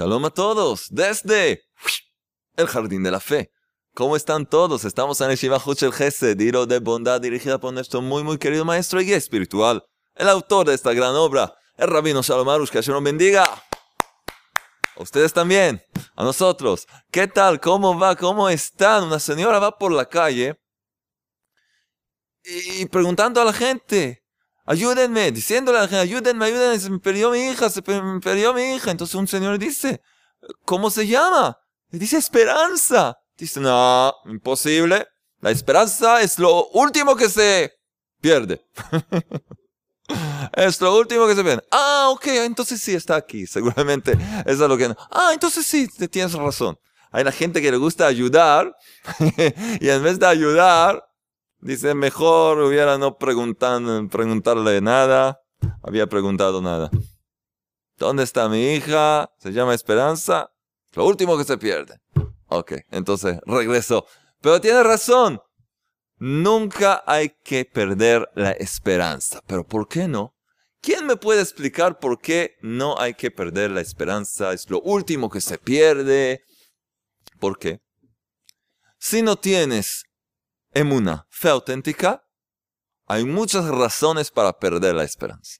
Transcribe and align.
Shalom 0.00 0.24
a 0.24 0.30
todos 0.30 0.86
desde 0.88 1.62
el 2.56 2.66
Jardín 2.66 3.02
de 3.02 3.10
la 3.10 3.20
Fe. 3.20 3.52
¿Cómo 3.94 4.16
están 4.16 4.46
todos? 4.46 4.86
Estamos 4.86 5.20
en 5.20 5.30
el 5.30 5.36
Shiva 5.36 5.62
el 5.66 5.92
Gesed, 5.92 6.38
Diro 6.38 6.64
de 6.64 6.78
bondad 6.78 7.20
dirigida 7.20 7.60
por 7.60 7.74
nuestro 7.74 8.00
muy 8.00 8.24
muy 8.24 8.38
querido 8.38 8.64
maestro 8.64 9.02
y 9.02 9.12
espiritual, 9.12 9.84
el 10.14 10.30
autor 10.30 10.68
de 10.68 10.74
esta 10.74 10.94
gran 10.94 11.14
obra, 11.16 11.52
el 11.76 11.88
Rabino 11.88 12.22
Shalom 12.22 12.48
Arush, 12.48 12.70
que 12.70 12.80
nos 12.80 13.02
bendiga. 13.02 13.44
A 13.44 15.02
ustedes 15.02 15.34
también, 15.34 15.82
a 16.16 16.24
nosotros. 16.24 16.86
¿Qué 17.10 17.26
tal? 17.26 17.60
¿Cómo 17.60 17.98
va? 17.98 18.16
¿Cómo 18.16 18.48
están? 18.48 19.04
Una 19.04 19.18
señora 19.18 19.58
va 19.58 19.76
por 19.76 19.92
la 19.92 20.06
calle 20.06 20.58
y 22.42 22.86
preguntando 22.86 23.38
a 23.42 23.44
la 23.44 23.52
gente, 23.52 24.19
ayúdenme, 24.70 25.32
diciéndole 25.32 25.78
a 25.78 25.82
la 25.82 25.88
gente, 25.88 26.02
ayúdenme, 26.02 26.44
ayúdenme, 26.46 26.78
se 26.78 26.90
me 26.90 27.00
perdió 27.00 27.32
mi 27.32 27.40
hija, 27.40 27.68
se 27.68 27.82
me 27.82 28.20
perdió 28.20 28.54
mi 28.54 28.74
hija. 28.74 28.92
Entonces 28.92 29.16
un 29.16 29.26
señor 29.26 29.58
dice, 29.58 30.00
¿cómo 30.64 30.90
se 30.90 31.06
llama? 31.06 31.58
Le 31.90 31.98
dice 31.98 32.16
Esperanza. 32.16 33.16
Dice, 33.36 33.58
no, 33.58 34.14
imposible. 34.26 35.08
La 35.40 35.50
esperanza 35.50 36.20
es 36.20 36.38
lo 36.38 36.68
último 36.68 37.16
que 37.16 37.28
se 37.28 37.72
pierde. 38.20 38.64
es 40.52 40.80
lo 40.80 40.96
último 40.96 41.26
que 41.26 41.34
se 41.34 41.42
pierde. 41.42 41.64
Ah, 41.72 42.08
ok, 42.10 42.26
entonces 42.28 42.80
sí 42.80 42.94
está 42.94 43.16
aquí. 43.16 43.46
Seguramente 43.46 44.12
eso 44.46 44.64
es 44.64 44.68
lo 44.68 44.76
que. 44.76 44.94
Ah, 45.10 45.30
entonces 45.32 45.66
sí, 45.66 45.88
tienes 46.08 46.34
razón. 46.34 46.78
Hay 47.10 47.24
la 47.24 47.32
gente 47.32 47.60
que 47.60 47.72
le 47.72 47.76
gusta 47.76 48.06
ayudar 48.06 48.72
y 49.80 49.88
en 49.88 50.02
vez 50.04 50.18
de 50.20 50.26
ayudar, 50.26 51.02
Dice, 51.60 51.94
mejor 51.94 52.60
hubiera 52.60 52.96
no 52.96 53.18
preguntarle 53.18 54.80
nada. 54.80 55.40
Había 55.82 56.06
preguntado 56.06 56.62
nada. 56.62 56.90
¿Dónde 57.98 58.22
está 58.22 58.48
mi 58.48 58.72
hija? 58.72 59.30
Se 59.38 59.52
llama 59.52 59.74
Esperanza. 59.74 60.50
Lo 60.92 61.06
último 61.06 61.36
que 61.36 61.44
se 61.44 61.58
pierde. 61.58 62.00
Ok, 62.46 62.72
entonces 62.90 63.38
regresó. 63.44 64.06
Pero 64.40 64.60
tiene 64.60 64.82
razón. 64.82 65.40
Nunca 66.16 67.02
hay 67.06 67.30
que 67.44 67.66
perder 67.66 68.28
la 68.34 68.52
esperanza. 68.52 69.42
Pero 69.46 69.66
¿por 69.66 69.86
qué 69.86 70.08
no? 70.08 70.34
¿Quién 70.80 71.06
me 71.06 71.16
puede 71.16 71.42
explicar 71.42 71.98
por 71.98 72.18
qué 72.20 72.56
no 72.62 72.98
hay 72.98 73.12
que 73.12 73.30
perder 73.30 73.70
la 73.70 73.82
esperanza? 73.82 74.54
Es 74.54 74.70
lo 74.70 74.80
último 74.80 75.28
que 75.28 75.42
se 75.42 75.58
pierde. 75.58 76.42
¿Por 77.38 77.58
qué? 77.58 77.82
Si 78.98 79.20
no 79.20 79.36
tienes 79.36 80.04
emuna, 80.72 81.26
fe 81.30 81.48
auténtica, 81.48 82.24
hay 83.06 83.24
muchas 83.24 83.66
razones 83.66 84.30
para 84.30 84.58
perder 84.58 84.94
la 84.94 85.04
esperanza. 85.04 85.58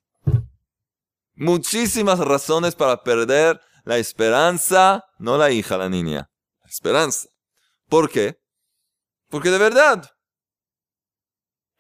Muchísimas 1.34 2.19
razones 2.19 2.75
para 2.75 3.03
perder 3.03 3.61
la 3.84 3.98
esperanza, 3.98 5.05
no 5.19 5.36
la 5.36 5.50
hija, 5.50 5.77
la 5.77 5.88
niña, 5.88 6.31
la 6.62 6.69
esperanza. 6.69 7.28
¿Por 7.88 8.11
qué? 8.11 8.38
Porque 9.28 9.50
de 9.50 9.58
verdad, 9.58 10.11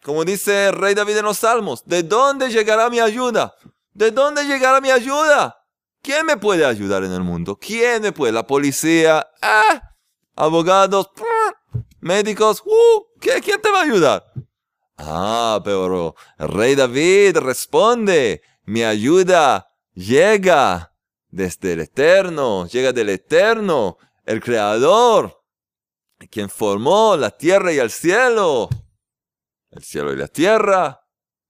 como 0.02 0.24
dice 0.24 0.68
el 0.68 0.72
rey 0.72 0.94
David 0.94 1.18
en 1.18 1.24
los 1.24 1.38
Salmos, 1.38 1.84
¿de 1.84 2.02
dónde 2.02 2.48
llegará 2.50 2.88
mi 2.88 3.00
ayuda? 3.00 3.54
¿De 3.92 4.10
dónde 4.10 4.44
llegará 4.44 4.80
mi 4.80 4.90
ayuda? 4.90 5.56
¿Quién 6.02 6.24
me 6.24 6.36
puede 6.36 6.64
ayudar 6.64 7.04
en 7.04 7.12
el 7.12 7.22
mundo? 7.22 7.56
¿Quién 7.56 8.02
me 8.02 8.12
puede? 8.12 8.32
La 8.32 8.46
policía, 8.46 9.28
ah, 9.42 9.82
abogados, 10.34 11.10
médicos, 12.00 12.62
uh, 12.64 13.04
¿quién 13.20 13.60
te 13.60 13.70
va 13.70 13.80
a 13.80 13.84
ayudar? 13.84 14.32
Ah, 14.96 15.60
pero 15.64 16.14
rey 16.38 16.74
David 16.74 17.38
responde, 17.38 18.42
mi 18.64 18.82
ayuda 18.84 19.72
llega 19.94 20.94
desde 21.28 21.72
el 21.72 21.80
eterno, 21.80 22.66
llega 22.66 22.92
del 22.92 23.08
eterno, 23.08 23.98
el 24.24 24.40
creador, 24.40 25.42
quien 26.30 26.50
formó 26.50 27.16
la 27.16 27.30
tierra 27.30 27.72
y 27.72 27.78
el 27.78 27.90
cielo, 27.90 28.68
el 29.70 29.82
cielo 29.82 30.12
y 30.12 30.16
la 30.16 30.28
tierra. 30.28 31.00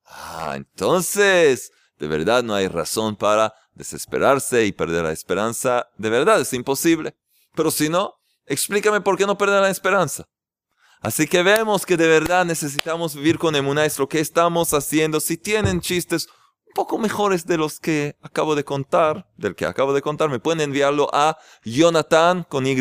Ah, 0.05 0.55
entonces, 0.57 1.73
de 1.99 2.07
verdad 2.07 2.43
no 2.43 2.55
hay 2.55 2.69
razón 2.69 3.17
para 3.17 3.55
desesperarse 3.75 4.65
y 4.65 4.73
perder 4.73 5.05
la 5.05 5.13
esperanza. 5.13 5.89
De 5.97 6.11
verdad 6.11 6.41
es 6.41 6.53
imposible. 6.53 7.17
Pero 7.55 7.71
si 7.71 7.89
no, 7.89 8.15
explícame 8.47 9.01
por 9.01 9.17
qué 9.17 9.27
no 9.27 9.39
perder 9.39 9.63
la 9.63 9.71
esperanza. 9.71 10.29
Así 11.01 11.27
que 11.27 11.43
vemos 11.43 11.85
que 11.87 11.97
de 11.97 12.07
verdad 12.07 12.45
necesitamos 12.45 13.15
vivir 13.15 13.39
con 13.39 13.57
emuná, 13.57 13.87
es 13.87 13.99
lo 13.99 14.07
que 14.09 14.21
estamos 14.21 14.75
haciendo. 14.75 15.19
Si 15.19 15.39
tienen 15.39 15.81
chistes 15.81 16.29
un 16.67 16.75
poco 16.75 16.99
mejores 16.99 17.47
de 17.47 17.57
los 17.57 17.81
que 17.81 18.19
acabo 18.21 18.55
de 18.55 18.65
contar, 18.65 19.27
del 19.37 19.57
que 19.57 19.65
acabo 19.65 19.95
de 19.95 20.03
contar, 20.03 20.29
me 20.29 20.41
pueden 20.41 20.61
enviarlo 20.61 21.09
a 21.13 21.39
Jonathan 21.65 22.45
con 22.45 22.67
Y, 22.67 22.77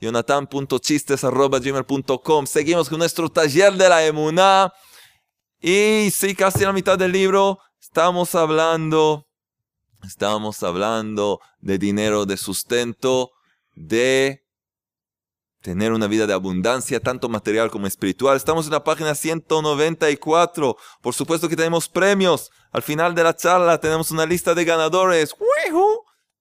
jonathan.chistes.gmail.com. 0.00 2.46
Seguimos 2.46 2.88
con 2.88 2.98
nuestro 2.98 3.28
taller 3.28 3.72
de 3.74 3.88
la 3.88 4.06
emuná. 4.06 4.72
Y 5.60 6.10
sí, 6.10 6.36
casi 6.36 6.60
la 6.60 6.72
mitad 6.72 6.96
del 6.96 7.10
libro 7.12 7.58
estamos 7.80 8.34
hablando, 8.34 9.26
estamos 10.02 10.62
hablando 10.62 11.40
de 11.60 11.78
dinero, 11.78 12.24
de 12.24 12.36
sustento, 12.36 13.32
de 13.74 14.42
tener 15.62 15.92
una 15.92 16.08
vida 16.08 16.26
de 16.26 16.34
abundancia, 16.34 17.00
tanto 17.00 17.28
material 17.28 17.70
como 17.70 17.86
espiritual. 17.86 18.36
Estamos 18.36 18.66
en 18.66 18.72
la 18.72 18.84
página 18.84 19.14
194. 19.14 20.76
Por 21.00 21.14
supuesto 21.14 21.48
que 21.48 21.56
tenemos 21.56 21.88
premios. 21.88 22.50
Al 22.72 22.82
final 22.82 23.14
de 23.14 23.22
la 23.22 23.34
charla 23.34 23.80
tenemos 23.80 24.10
una 24.10 24.26
lista 24.26 24.54
de 24.54 24.64
ganadores 24.64 25.34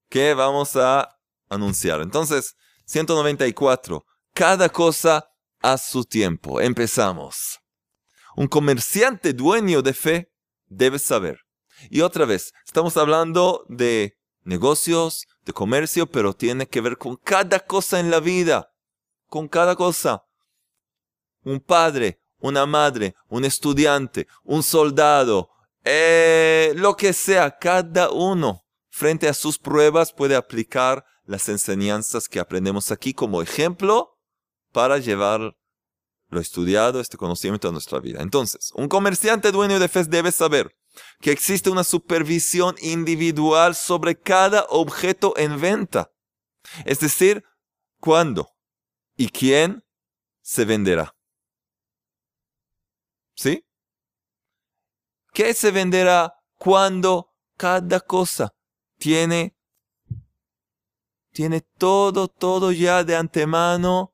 que 0.10 0.34
vamos 0.34 0.76
a 0.76 1.18
anunciar. 1.50 2.02
Entonces, 2.02 2.56
194. 2.86 4.04
Cada 4.34 4.70
cosa 4.70 5.30
a 5.62 5.78
su 5.78 6.04
tiempo. 6.04 6.60
Empezamos. 6.60 7.60
Un 8.36 8.48
comerciante 8.48 9.34
dueño 9.34 9.82
de 9.82 9.94
fe 9.94 10.32
debe 10.66 10.98
saber. 10.98 11.40
Y 11.90 12.02
otra 12.02 12.26
vez, 12.26 12.54
estamos 12.66 12.98
hablando 12.98 13.66
de 13.68 14.18
negocios, 14.44 15.28
de 15.46 15.54
comercio, 15.54 16.08
pero 16.08 16.34
tiene 16.34 16.68
que 16.68 16.82
ver 16.82 16.98
con 16.98 17.18
cada 17.18 17.60
cosa 17.60 18.00
en 18.00 18.10
la 18.10 18.20
vida 18.20 18.71
con 19.32 19.48
cada 19.48 19.78
cosa. 19.78 20.26
Un 21.44 21.62
padre, 21.62 22.22
una 22.40 22.66
madre, 22.66 23.16
un 23.30 23.46
estudiante, 23.46 24.28
un 24.44 24.62
soldado, 24.62 25.50
eh, 25.86 26.74
lo 26.76 26.98
que 26.98 27.14
sea, 27.14 27.58
cada 27.58 28.12
uno 28.12 28.66
frente 28.90 29.30
a 29.30 29.34
sus 29.34 29.58
pruebas 29.58 30.12
puede 30.12 30.36
aplicar 30.36 31.06
las 31.24 31.48
enseñanzas 31.48 32.28
que 32.28 32.42
aprendemos 32.42 32.92
aquí 32.92 33.14
como 33.14 33.42
ejemplo 33.42 34.20
para 34.74 34.98
llevar 34.98 35.56
lo 36.28 36.40
estudiado, 36.42 37.00
este 37.00 37.16
conocimiento 37.16 37.70
a 37.70 37.72
nuestra 37.72 38.00
vida. 38.00 38.22
Entonces, 38.22 38.72
un 38.76 38.90
comerciante 38.90 39.54
dueño 39.54 39.80
de 39.80 39.88
fe 39.88 40.04
debe 40.04 40.34
saber 40.34 40.76
que 41.22 41.32
existe 41.32 41.70
una 41.70 41.86
supervisión 41.86 42.76
individual 42.82 43.76
sobre 43.76 44.20
cada 44.20 44.66
objeto 44.70 45.34
en 45.38 45.62
venta. 45.62 46.12
Es 46.84 47.00
decir, 47.00 47.46
cuando 48.02 48.52
y 49.16 49.30
quién 49.30 49.84
se 50.42 50.66
venderá. 50.66 51.16
¿Sí? 53.36 53.66
¿Qué 55.34 55.54
se 55.54 55.72
venderá 55.72 56.34
cuando 56.58 57.32
cada 57.58 58.00
cosa 58.02 58.54
tiene, 58.98 59.56
tiene 61.32 61.62
todo, 61.62 62.28
todo 62.28 62.72
ya 62.72 63.04
de 63.04 63.16
antemano 63.16 64.14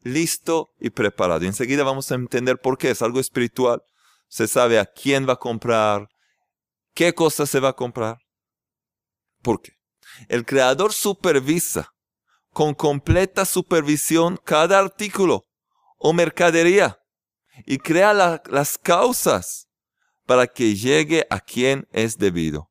listo 0.00 0.72
y 0.78 0.90
preparado? 0.90 1.44
Enseguida 1.44 1.82
vamos 1.82 2.10
a 2.10 2.14
entender 2.14 2.60
por 2.60 2.78
qué. 2.78 2.90
Es 2.90 3.02
algo 3.02 3.20
espiritual. 3.20 3.82
Se 4.28 4.46
sabe 4.46 4.78
a 4.78 4.86
quién 4.86 5.28
va 5.28 5.34
a 5.34 5.38
comprar, 5.38 6.08
qué 6.94 7.14
cosa 7.14 7.46
se 7.46 7.60
va 7.60 7.70
a 7.70 7.76
comprar. 7.76 8.18
¿Por 9.42 9.60
qué? 9.60 9.72
El 10.28 10.44
creador 10.46 10.92
supervisa 10.92 11.93
con 12.54 12.72
completa 12.72 13.44
supervisión 13.44 14.38
cada 14.42 14.78
artículo 14.78 15.44
o 15.98 16.12
mercadería 16.12 16.98
y 17.66 17.78
crea 17.78 18.14
las 18.14 18.78
causas 18.78 19.66
para 20.24 20.46
que 20.46 20.74
llegue 20.74 21.26
a 21.30 21.40
quien 21.40 21.86
es 21.90 22.16
debido. 22.16 22.70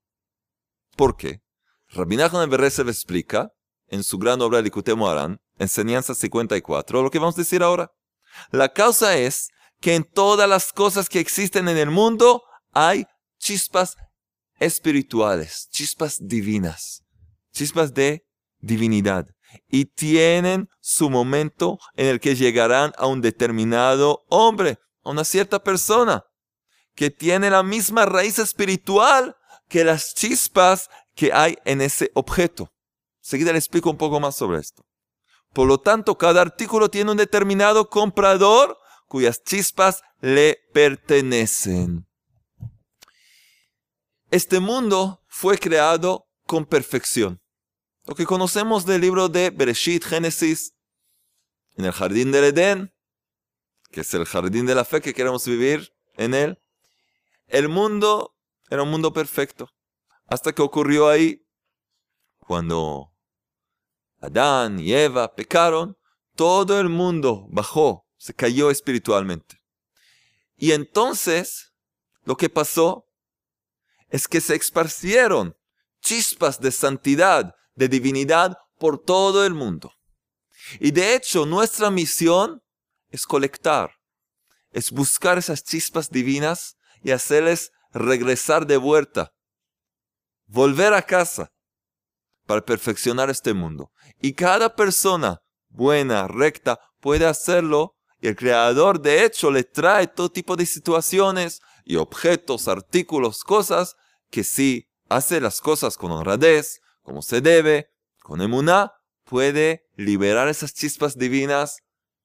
¿Por 0.96 1.18
qué? 1.18 1.42
Rabbi 1.90 2.16
Nachman 2.16 2.50
le 2.50 2.68
explica 2.68 3.50
en 3.88 4.04
su 4.04 4.18
gran 4.18 4.42
obra 4.42 4.62
Likutei 4.62 4.96
Moharan, 4.96 5.38
Enseñanza 5.60 6.16
54, 6.16 7.04
lo 7.04 7.12
que 7.12 7.20
vamos 7.20 7.36
a 7.36 7.42
decir 7.42 7.62
ahora. 7.62 7.92
La 8.52 8.70
causa 8.70 9.18
es 9.18 9.50
que 9.82 9.96
en 9.96 10.04
todas 10.04 10.50
las 10.50 10.72
cosas 10.72 11.10
que 11.10 11.20
existen 11.20 11.68
en 11.68 11.78
el 11.78 11.92
mundo 11.92 12.42
hay 12.72 13.06
chispas 13.38 13.96
espirituales, 14.60 15.68
chispas 15.70 16.20
divinas, 16.22 17.04
chispas 17.52 17.94
de 17.94 18.26
divinidad 18.60 19.28
y 19.68 19.86
tienen 19.86 20.70
su 20.80 21.10
momento 21.10 21.80
en 21.96 22.08
el 22.08 22.20
que 22.20 22.36
llegarán 22.36 22.94
a 22.98 23.08
un 23.08 23.22
determinado 23.22 24.26
hombre, 24.30 24.80
a 25.04 25.12
una 25.12 25.24
cierta 25.24 25.64
persona, 25.64 26.26
que 26.96 27.10
tiene 27.10 27.50
la 27.50 27.64
misma 27.64 28.06
raíz 28.06 28.40
espiritual 28.40 29.36
que 29.68 29.84
las 29.84 30.14
chispas 30.14 30.90
que 31.16 31.34
hay 31.34 31.58
en 31.66 31.82
ese 31.82 32.12
objeto. 32.14 32.72
Seguida 33.22 33.52
le 33.52 33.60
explico 33.60 33.90
un 33.90 33.98
poco 33.98 34.20
más 34.20 34.36
sobre 34.36 34.60
esto. 34.60 34.86
Por 35.54 35.68
lo 35.68 35.80
tanto, 35.80 36.18
cada 36.18 36.42
artículo 36.42 36.90
tiene 36.90 37.12
un 37.12 37.18
determinado 37.18 37.90
comprador 37.90 38.78
cuyas 39.08 39.44
chispas 39.44 40.02
le 40.20 40.60
pertenecen. 40.74 42.08
Este 44.32 44.60
mundo 44.60 45.22
fue 45.28 45.60
creado 45.60 46.28
con 46.48 46.66
perfección. 46.66 47.43
Lo 48.06 48.16
que 48.16 48.26
conocemos 48.26 48.86
del 48.86 49.02
libro 49.02 49.30
de 49.30 49.50
Bereshit, 49.50 50.04
Génesis, 50.04 50.76
en 51.78 51.86
el 51.86 51.94
jardín 51.94 52.32
del 52.32 52.46
Edén, 52.46 52.94
que 53.92 54.02
es 54.02 54.14
el 54.14 54.26
jardín 54.26 54.66
de 54.66 54.76
la 54.76 54.84
fe 54.84 55.02
que 55.02 55.14
queremos 55.14 55.46
vivir 55.46 55.94
en 56.16 56.34
él, 56.34 56.60
el 57.48 57.70
mundo 57.70 58.36
era 58.70 58.84
un 58.84 58.92
mundo 58.92 59.14
perfecto. 59.14 59.70
Hasta 60.26 60.54
que 60.54 60.62
ocurrió 60.62 61.08
ahí, 61.08 61.46
cuando 62.40 63.14
Adán 64.20 64.80
y 64.80 64.94
Eva 64.94 65.34
pecaron, 65.34 65.98
todo 66.36 66.80
el 66.80 66.90
mundo 66.90 67.48
bajó, 67.52 68.08
se 68.18 68.34
cayó 68.34 68.70
espiritualmente. 68.70 69.62
Y 70.58 70.72
entonces, 70.72 71.74
lo 72.24 72.36
que 72.36 72.50
pasó 72.50 73.08
es 74.10 74.28
que 74.28 74.42
se 74.42 74.56
esparcieron 74.56 75.56
chispas 76.02 76.60
de 76.60 76.72
santidad, 76.72 77.56
de 77.76 77.88
divinidad 77.88 78.58
por 78.78 79.00
todo 79.00 79.46
el 79.46 79.54
mundo. 79.54 79.94
Y 80.80 80.92
de 80.92 81.16
hecho, 81.16 81.46
nuestra 81.46 81.92
misión 81.92 82.62
es 83.10 83.26
colectar, 83.26 83.92
es 84.72 84.92
buscar 84.92 85.38
esas 85.38 85.64
chispas 85.64 86.10
divinas 86.10 86.78
y 87.04 87.12
hacerles 87.12 87.72
regresar 87.92 88.66
de 88.66 88.78
vuelta, 88.78 89.34
volver 90.48 90.94
a 90.94 91.02
casa 91.02 91.52
para 92.46 92.66
perfeccionar 92.66 93.30
este 93.30 93.54
mundo. 93.54 93.92
Y 94.22 94.34
cada 94.34 94.76
persona 94.76 95.42
buena, 95.70 96.28
recta, 96.28 96.80
puede 97.00 97.26
hacerlo. 97.26 97.96
Y 98.20 98.28
el 98.28 98.36
creador, 98.36 99.02
de 99.02 99.26
hecho, 99.26 99.52
le 99.52 99.64
trae 99.64 100.08
todo 100.08 100.32
tipo 100.32 100.56
de 100.56 100.66
situaciones 100.66 101.62
y 101.84 101.98
objetos, 101.98 102.68
artículos, 102.68 103.44
cosas 103.44 103.96
que 104.30 104.44
si 104.44 104.88
hace 105.10 105.42
las 105.42 105.60
cosas 105.60 105.98
con 105.98 106.12
honradez, 106.12 106.80
como 107.04 107.22
se 107.22 107.42
debe, 107.42 107.92
con 108.20 108.42
emuná, 108.42 108.94
puede 109.24 109.88
liberar 109.96 110.48
esas 110.48 110.74
chispas 110.74 111.18
divinas 111.18 111.80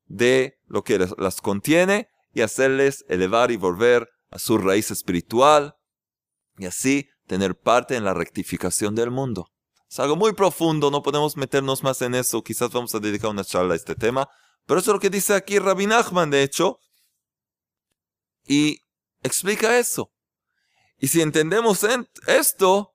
de 0.07 0.59
lo 0.67 0.83
que 0.83 0.99
las 1.19 1.41
contiene 1.41 2.09
y 2.33 2.41
hacerles 2.41 3.05
elevar 3.09 3.51
y 3.51 3.57
volver 3.57 4.09
a 4.31 4.39
su 4.39 4.59
raíz 4.59 4.91
espiritual 4.91 5.77
y 6.57 6.67
así 6.67 7.09
tener 7.27 7.59
parte 7.59 7.97
en 7.97 8.05
la 8.05 8.15
rectificación 8.15 8.95
del 8.95 9.11
mundo. 9.11 9.51
Es 9.89 9.99
algo 10.01 10.17
muy 10.17 10.33
profundo, 10.33 10.91
no 10.91 11.03
podemos 11.03 11.37
meternos 11.37 11.83
más 11.83 12.03
en 12.03 12.15
eso, 12.15 12.43
quizás 12.43 12.71
vamos 12.71 12.95
a 12.95 13.01
dedicar 13.01 13.31
una 13.31 13.45
charla 13.45 13.75
a 13.75 13.77
este 13.77 13.95
tema, 13.95 14.29
pero 14.67 14.81
eso 14.81 14.91
es 14.91 14.95
lo 14.95 15.01
que 15.01 15.11
dice 15.11 15.35
aquí 15.35 15.59
Rabbi 15.59 15.87
Nachman, 15.87 16.31
de 16.31 16.43
hecho, 16.43 16.81
y 18.47 18.83
explica 19.23 19.79
eso. 19.79 20.13
Y 20.99 21.09
si 21.09 21.23
entendemos 21.23 21.87
esto, 22.27 22.95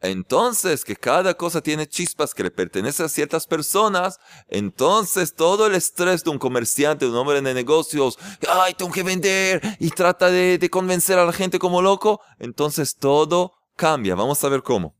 entonces 0.00 0.84
que 0.84 0.94
cada 0.94 1.34
cosa 1.34 1.62
tiene 1.62 1.88
chispas 1.88 2.34
que 2.34 2.42
le 2.42 2.50
pertenecen 2.50 3.06
a 3.06 3.08
ciertas 3.08 3.46
personas, 3.46 4.18
entonces 4.48 5.34
todo 5.34 5.66
el 5.66 5.74
estrés 5.74 6.22
de 6.22 6.30
un 6.30 6.38
comerciante, 6.38 7.06
de 7.06 7.10
un 7.10 7.16
hombre 7.16 7.40
de 7.40 7.54
negocios, 7.54 8.18
ay, 8.48 8.74
tengo 8.74 8.92
que 8.92 9.02
vender 9.02 9.62
y 9.80 9.90
trata 9.90 10.30
de, 10.30 10.68
convencer 10.70 11.18
a 11.18 11.24
la 11.24 11.32
gente 11.32 11.58
como 11.58 11.80
loco, 11.80 12.20
entonces 12.38 12.96
todo 12.96 13.54
cambia. 13.76 14.14
Vamos 14.14 14.42
a 14.44 14.48
ver 14.48 14.62
cómo. 14.62 14.94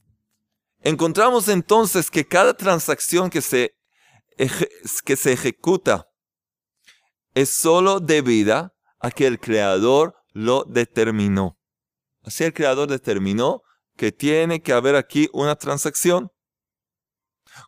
Encontramos 0.80 1.48
entonces 1.48 2.10
que 2.10 2.26
cada 2.26 2.54
transacción 2.54 3.28
que 3.28 3.42
se, 3.42 3.74
que 5.04 5.16
se 5.16 5.32
ejecuta 5.32 6.06
es 7.34 7.50
solo 7.50 8.00
debida 8.00 8.72
a 9.00 9.10
que 9.10 9.26
el 9.26 9.38
creador 9.40 10.14
lo 10.32 10.64
determinó. 10.64 11.58
Así 12.22 12.44
el 12.44 12.54
creador 12.54 12.88
determinó 12.88 13.62
que 13.96 14.12
tiene 14.12 14.62
que 14.62 14.72
haber 14.72 14.96
aquí 14.96 15.28
una 15.32 15.56
transacción. 15.56 16.30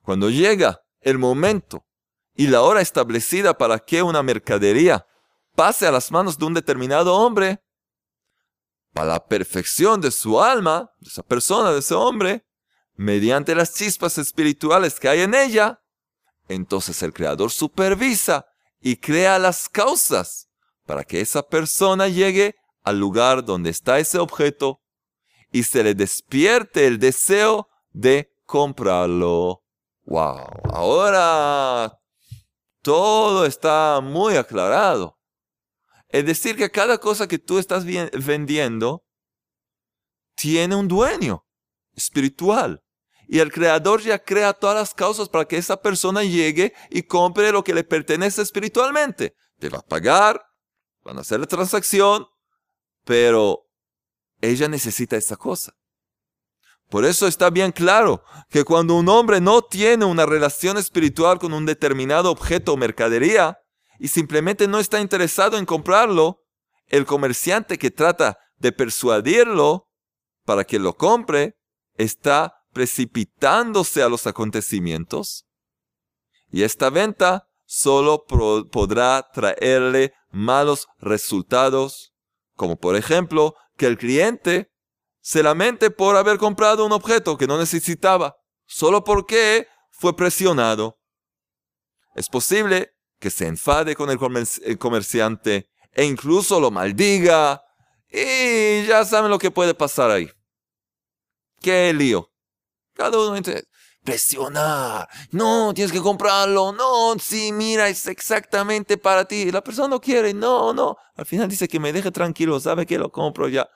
Cuando 0.03 0.31
llega 0.31 0.83
el 1.01 1.19
momento 1.19 1.87
y 2.35 2.47
la 2.47 2.63
hora 2.63 2.81
establecida 2.81 3.57
para 3.57 3.79
que 3.79 4.03
una 4.03 4.23
mercadería 4.23 5.07
pase 5.55 5.87
a 5.87 5.91
las 5.91 6.13
manos 6.13 6.39
de 6.39 6.45
un 6.45 6.55
determinado 6.55 7.15
hombre, 7.17 7.63
para 8.93 9.13
la 9.13 9.27
perfección 9.27 10.01
de 10.01 10.11
su 10.11 10.41
alma, 10.43 10.93
de 10.99 11.09
esa 11.09 11.23
persona, 11.23 11.73
de 11.73 11.81
ese 11.81 11.95
hombre, 11.95 12.47
mediante 12.95 13.55
las 13.55 13.75
chispas 13.75 14.19
espirituales 14.19 14.99
que 14.99 15.09
hay 15.09 15.21
en 15.21 15.35
ella, 15.35 15.83
entonces 16.49 17.03
el 17.03 17.13
Creador 17.13 17.51
supervisa 17.51 18.47
y 18.81 18.97
crea 18.97 19.39
las 19.39 19.69
causas 19.69 20.49
para 20.87 21.05
que 21.05 21.21
esa 21.21 21.43
persona 21.43 22.09
llegue 22.09 22.57
al 22.83 22.99
lugar 22.99 23.45
donde 23.45 23.71
está 23.71 23.99
ese 23.99 24.19
objeto 24.19 24.81
y 25.51 25.63
se 25.63 25.83
le 25.83 25.95
despierte 25.95 26.87
el 26.87 26.99
deseo 26.99 27.69
de 27.93 28.33
comprarlo. 28.45 29.63
¡Wow! 30.05 30.47
Ahora 30.73 31.99
todo 32.83 33.45
está 33.45 34.01
muy 34.03 34.37
aclarado. 34.37 35.19
Es 36.09 36.25
decir, 36.25 36.57
que 36.57 36.71
cada 36.71 36.99
cosa 36.99 37.29
que 37.29 37.39
tú 37.39 37.59
estás 37.59 37.85
vendiendo 37.85 39.05
tiene 40.35 40.75
un 40.75 40.89
dueño 40.89 41.45
espiritual. 41.95 42.83
Y 43.27 43.41
el 43.41 43.53
creador 43.53 44.01
ya 44.01 44.19
crea 44.19 44.55
todas 44.55 44.75
las 44.75 44.95
causas 44.95 45.29
para 45.29 45.45
que 45.45 45.59
esa 45.59 45.83
persona 45.83 46.25
llegue 46.25 46.73
y 46.89 47.03
compre 47.03 47.53
lo 47.53 47.63
que 47.63 47.75
le 47.75 47.85
pertenece 47.85 48.41
espiritualmente. 48.41 49.35
Te 49.59 49.69
va 49.69 49.81
a 49.81 49.87
pagar, 49.87 50.43
van 51.05 51.19
a 51.19 51.21
hacer 51.21 51.41
la 51.41 51.47
transacción, 51.47 52.27
pero 53.05 53.68
ella 54.41 54.69
necesita 54.69 55.17
esa 55.17 55.37
cosa. 55.37 55.73
Por 56.89 57.05
eso 57.05 57.27
está 57.27 57.51
bien 57.51 57.73
claro 57.73 58.23
que 58.49 58.65
cuando 58.65 58.95
un 58.95 59.09
hombre 59.09 59.41
no 59.41 59.63
tiene 59.63 60.07
una 60.07 60.25
relación 60.25 60.79
espiritual 60.79 61.39
con 61.39 61.53
un 61.53 61.67
determinado 61.67 62.31
objeto 62.31 62.73
o 62.73 62.77
mercadería 62.77 63.59
y 63.99 64.09
simplemente 64.09 64.67
no 64.69 64.79
está 64.79 65.01
interesado 65.01 65.59
en 65.59 65.67
comprarlo, 65.67 66.41
el 66.87 67.05
comerciante 67.05 67.77
que 67.77 67.91
trata 67.91 68.39
de 68.57 68.73
persuadirlo 68.73 69.89
para 70.45 70.65
que 70.65 70.79
lo 70.79 70.95
compre 70.95 71.57
está 71.97 72.55
precipitándose 72.73 74.03
a 74.03 74.09
los 74.09 74.27
acontecimientos. 74.27 75.47
Y 76.51 76.63
esta 76.63 76.89
venta 76.89 77.49
solo 77.67 78.25
podrá 78.25 79.29
traerle 79.31 80.15
malos 80.31 80.87
resultados, 80.99 82.15
como 82.55 82.77
por 82.77 82.97
ejemplo 82.97 83.55
que 83.79 83.87
el 83.87 83.97
cliente 83.97 84.71
se 85.21 85.43
lamente 85.43 85.91
por 85.91 86.17
haber 86.17 86.37
comprado 86.37 86.85
un 86.85 86.93
objeto 86.93 87.39
que 87.39 87.47
no 87.47 87.57
necesitaba, 87.57 88.37
solo 88.67 89.05
porque 89.05 89.69
fue 89.91 90.15
presionado. 90.15 91.01
Es 92.15 92.29
posible 92.29 92.95
que 93.19 93.31
se 93.31 93.47
enfade 93.47 93.95
con 93.95 94.11
el, 94.11 94.79
comerciante 94.79 95.71
e 95.93 96.05
incluso 96.05 96.61
lo 96.61 96.71
maldiga. 96.71 97.63
Y 98.11 98.87
ya 98.87 99.05
saben 99.05 99.31
lo 99.31 99.39
que 99.39 99.51
puede 99.51 99.75
pasar 99.75 100.11
ahí. 100.11 100.31
¡Qué 101.61 101.93
lío! 101.93 102.33
Cada 102.95 103.19
uno 103.19 103.41
presionar. 104.05 105.09
No, 105.31 105.73
tienes 105.75 105.93
que 105.93 106.01
comprarlo. 106.01 106.73
No, 106.73 107.19
sí, 107.19 107.53
mira, 107.53 107.89
es 107.89 108.07
exactamente 108.07 108.97
para 108.97 109.25
ti. 109.25 109.51
La 109.51 109.63
persona 109.63 109.89
no 109.89 110.01
quiere. 110.01 110.35
No, 110.35 110.73
no. 110.73 110.97
Al 111.17 111.27
final 111.27 111.49
dice 111.49 111.69
que 111.69 111.81
me 111.81 111.93
deje 111.93 112.11
tranquilo, 112.11 112.59
sabe 112.61 112.87
que 112.87 112.99
lo 112.99 113.11
compro 113.11 113.49
ya. 113.49 113.69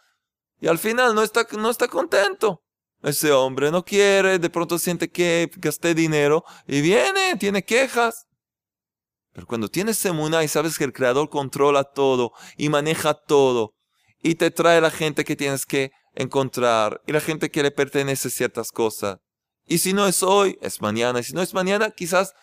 Y 0.60 0.68
al 0.68 0.78
final 0.78 1.14
no 1.14 1.22
está, 1.22 1.46
no 1.58 1.70
está 1.70 1.88
contento. 1.88 2.62
Ese 3.02 3.32
hombre 3.32 3.72
no 3.72 3.84
quiere, 3.84 4.38
de 4.38 4.48
pronto 4.48 4.78
siente 4.78 5.10
que 5.10 5.50
gasté 5.56 5.92
dinero 5.92 6.44
y 6.68 6.80
viene, 6.80 7.36
tiene 7.36 7.64
quejas. 7.64 8.26
Pero 9.32 9.46
cuando 9.46 9.68
tienes 9.68 9.98
semuna 9.98 10.44
y 10.44 10.48
sabes 10.48 10.78
que 10.78 10.84
el 10.84 10.92
creador 10.92 11.28
controla 11.28 11.82
todo 11.82 12.32
y 12.56 12.68
maneja 12.68 13.14
todo 13.14 13.74
y 14.22 14.36
te 14.36 14.52
trae 14.52 14.80
la 14.80 14.90
gente 14.90 15.24
que 15.24 15.34
tienes 15.34 15.66
que 15.66 15.90
encontrar 16.14 17.00
y 17.06 17.12
la 17.12 17.20
gente 17.20 17.50
que 17.50 17.64
le 17.64 17.72
pertenece 17.72 18.30
ciertas 18.30 18.70
cosas. 18.70 19.18
Y 19.72 19.78
si 19.78 19.94
no 19.94 20.06
es 20.06 20.22
hoy, 20.22 20.58
es 20.60 20.82
mañana. 20.82 21.20
Y 21.20 21.22
si 21.22 21.32
no 21.32 21.40
es 21.40 21.54
mañana, 21.54 21.90
quizás 21.90 22.34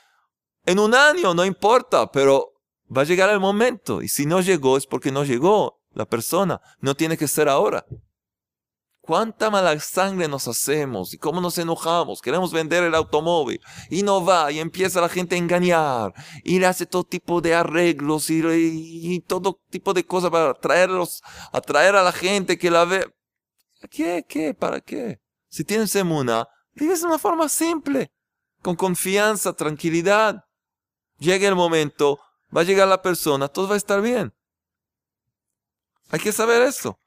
en 0.65 0.79
un 0.79 0.95
año, 0.95 1.35
no 1.35 1.45
importa, 1.45 2.11
pero 2.11 2.53
va 2.89 3.03
a 3.03 3.05
llegar 3.05 3.29
el 3.29 3.39
momento. 3.39 4.01
Y 4.01 4.07
si 4.07 4.25
no 4.25 4.41
llegó, 4.41 4.77
es 4.77 4.87
porque 4.87 5.11
no 5.11 5.23
llegó 5.23 5.79
la 5.91 6.07
persona. 6.07 6.59
No 6.79 6.95
tiene 6.95 7.17
que 7.17 7.27
ser 7.27 7.47
ahora. 7.47 7.85
¿Cuánta 8.99 9.51
mala 9.51 9.79
sangre 9.79 10.27
nos 10.27 10.47
hacemos 10.47 11.13
y 11.13 11.19
cómo 11.19 11.39
nos 11.39 11.59
enojamos? 11.59 12.19
Queremos 12.19 12.51
vender 12.51 12.83
el 12.83 12.95
automóvil 12.95 13.61
y 13.91 14.01
no 14.01 14.25
va 14.25 14.51
y 14.51 14.57
empieza 14.57 14.99
la 14.99 15.07
gente 15.07 15.35
a 15.35 15.37
engañar 15.37 16.13
y 16.43 16.57
le 16.57 16.65
hace 16.65 16.87
todo 16.87 17.03
tipo 17.03 17.41
de 17.41 17.53
arreglos 17.53 18.31
y, 18.31 19.23
todo 19.27 19.61
tipo 19.69 19.93
de 19.93 20.03
cosas 20.03 20.31
para 20.31 20.55
traerlos, 20.55 21.21
atraer 21.51 21.95
a 21.95 22.01
la 22.01 22.11
gente 22.11 22.57
que 22.57 22.71
la 22.71 22.85
ve. 22.85 23.05
¿Qué? 23.91 24.25
¿Qué? 24.27 24.55
¿Para 24.55 24.81
qué? 24.81 25.19
Si 25.47 25.63
tienes 25.63 25.95
emuna, 25.95 26.47
vives 26.79 27.01
de 27.01 27.07
una 27.07 27.19
forma 27.19 27.49
simple. 27.49 28.11
con 28.61 28.75
confianza, 28.75 29.53
tranquilidad. 29.53 30.43
Llegue 31.17 31.47
el 31.47 31.55
momento, 31.55 32.19
va 32.55 32.61
a 32.61 32.63
llegar 32.65 32.89
la 32.89 33.01
persona, 33.01 33.47
todo 33.47 33.69
va 33.69 33.75
a 33.75 33.77
estar 33.77 34.01
bien. 34.01 34.33
Hay 36.09 36.19
que 36.19 36.33
saber 36.33 36.61
eso. 36.63 36.99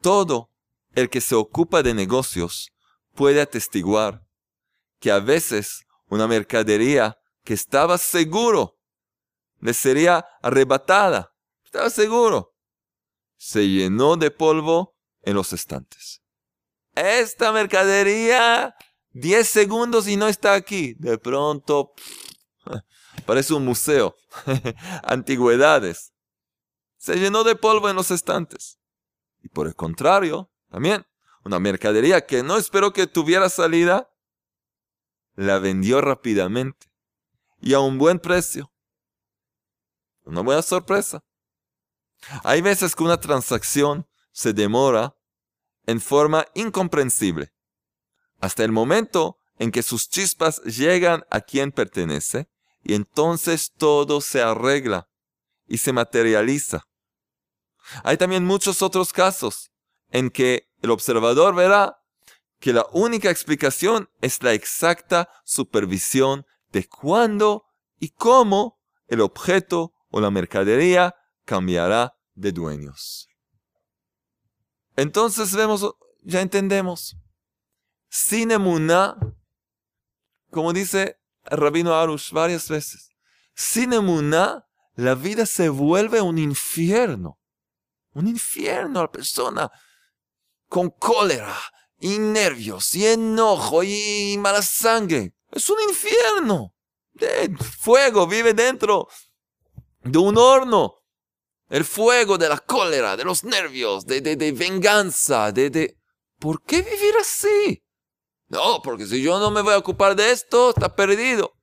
Todo 0.00 0.50
el 0.94 1.10
que 1.10 1.20
se 1.20 1.34
ocupa 1.34 1.82
de 1.82 1.94
negocios 1.94 2.70
puede 3.14 3.40
atestiguar 3.40 4.24
que 5.00 5.10
a 5.10 5.18
veces 5.18 5.84
una 6.06 6.28
mercadería 6.28 7.18
que 7.42 7.54
estaba 7.54 7.98
seguro 7.98 8.78
le 9.58 9.74
sería 9.74 10.24
arrebatada, 10.42 11.34
estaba 11.64 11.90
seguro, 11.90 12.54
se 13.36 13.68
llenó 13.68 14.16
de 14.16 14.30
polvo 14.30 14.93
en 15.24 15.34
los 15.34 15.52
estantes. 15.52 16.22
Esta 16.94 17.52
mercadería, 17.52 18.74
10 19.12 19.48
segundos 19.48 20.06
y 20.08 20.16
no 20.16 20.28
está 20.28 20.54
aquí. 20.54 20.94
De 20.98 21.18
pronto, 21.18 21.92
parece 23.26 23.54
un 23.54 23.64
museo. 23.64 24.16
Antigüedades. 25.02 26.12
Se 26.96 27.16
llenó 27.16 27.44
de 27.44 27.56
polvo 27.56 27.88
en 27.88 27.96
los 27.96 28.10
estantes. 28.10 28.78
Y 29.42 29.48
por 29.48 29.66
el 29.66 29.74
contrario, 29.74 30.50
también, 30.70 31.06
una 31.44 31.58
mercadería 31.58 32.24
que 32.24 32.42
no 32.42 32.56
esperó 32.56 32.92
que 32.92 33.06
tuviera 33.06 33.48
salida, 33.50 34.10
la 35.34 35.58
vendió 35.58 36.00
rápidamente 36.00 36.86
y 37.60 37.74
a 37.74 37.80
un 37.80 37.98
buen 37.98 38.18
precio. 38.18 38.72
Una 40.24 40.40
buena 40.40 40.62
sorpresa. 40.62 41.22
Hay 42.42 42.62
veces 42.62 42.96
que 42.96 43.02
una 43.02 43.20
transacción 43.20 44.08
se 44.34 44.52
demora 44.52 45.16
en 45.86 46.00
forma 46.00 46.46
incomprensible, 46.54 47.52
hasta 48.40 48.64
el 48.64 48.72
momento 48.72 49.38
en 49.58 49.70
que 49.70 49.82
sus 49.82 50.08
chispas 50.08 50.60
llegan 50.64 51.24
a 51.30 51.40
quien 51.40 51.70
pertenece, 51.70 52.48
y 52.82 52.94
entonces 52.94 53.72
todo 53.72 54.20
se 54.20 54.42
arregla 54.42 55.08
y 55.66 55.78
se 55.78 55.92
materializa. 55.92 56.86
Hay 58.02 58.16
también 58.16 58.44
muchos 58.44 58.82
otros 58.82 59.12
casos 59.12 59.70
en 60.10 60.30
que 60.30 60.68
el 60.82 60.90
observador 60.90 61.54
verá 61.54 61.98
que 62.58 62.72
la 62.72 62.86
única 62.92 63.30
explicación 63.30 64.10
es 64.20 64.42
la 64.42 64.52
exacta 64.52 65.30
supervisión 65.44 66.44
de 66.72 66.88
cuándo 66.88 67.66
y 68.00 68.08
cómo 68.10 68.80
el 69.06 69.20
objeto 69.20 69.92
o 70.10 70.20
la 70.20 70.30
mercadería 70.30 71.14
cambiará 71.44 72.16
de 72.34 72.52
dueños. 72.52 73.28
Entonces 74.96 75.54
vemos, 75.54 75.94
ya 76.22 76.40
entendemos. 76.40 77.16
Sin 78.08 78.50
emuná, 78.50 79.16
como 80.50 80.72
dice 80.72 81.18
el 81.44 81.58
rabino 81.58 81.94
Arush 81.94 82.30
varias 82.32 82.68
veces, 82.68 83.10
sin 83.54 83.92
emuná, 83.92 84.66
la 84.94 85.14
vida 85.14 85.46
se 85.46 85.68
vuelve 85.68 86.20
un 86.20 86.38
infierno. 86.38 87.40
Un 88.12 88.28
infierno 88.28 89.00
a 89.00 89.02
la 89.02 89.10
persona 89.10 89.72
con 90.68 90.90
cólera 90.90 91.56
y 91.98 92.18
nervios 92.18 92.94
y 92.94 93.06
enojo 93.06 93.82
y 93.82 94.36
mala 94.38 94.62
sangre. 94.62 95.34
Es 95.50 95.68
un 95.70 95.78
infierno. 95.88 96.74
De 97.12 97.56
fuego 97.56 98.26
vive 98.26 98.54
dentro 98.54 99.08
de 100.02 100.18
un 100.18 100.36
horno. 100.36 101.03
El 101.74 101.84
fuego 101.84 102.38
de 102.38 102.48
la 102.48 102.60
cólera, 102.60 103.16
de 103.16 103.24
los 103.24 103.42
nervios, 103.42 104.06
de, 104.06 104.20
de, 104.20 104.36
de 104.36 104.52
venganza, 104.52 105.50
de, 105.50 105.70
de... 105.70 105.98
¿Por 106.38 106.62
qué 106.62 106.82
vivir 106.82 107.16
así? 107.20 107.84
No, 108.46 108.80
porque 108.80 109.06
si 109.06 109.20
yo 109.20 109.40
no 109.40 109.50
me 109.50 109.60
voy 109.60 109.74
a 109.74 109.78
ocupar 109.78 110.14
de 110.14 110.30
esto, 110.30 110.70
está 110.70 110.94
perdido. 110.94 111.58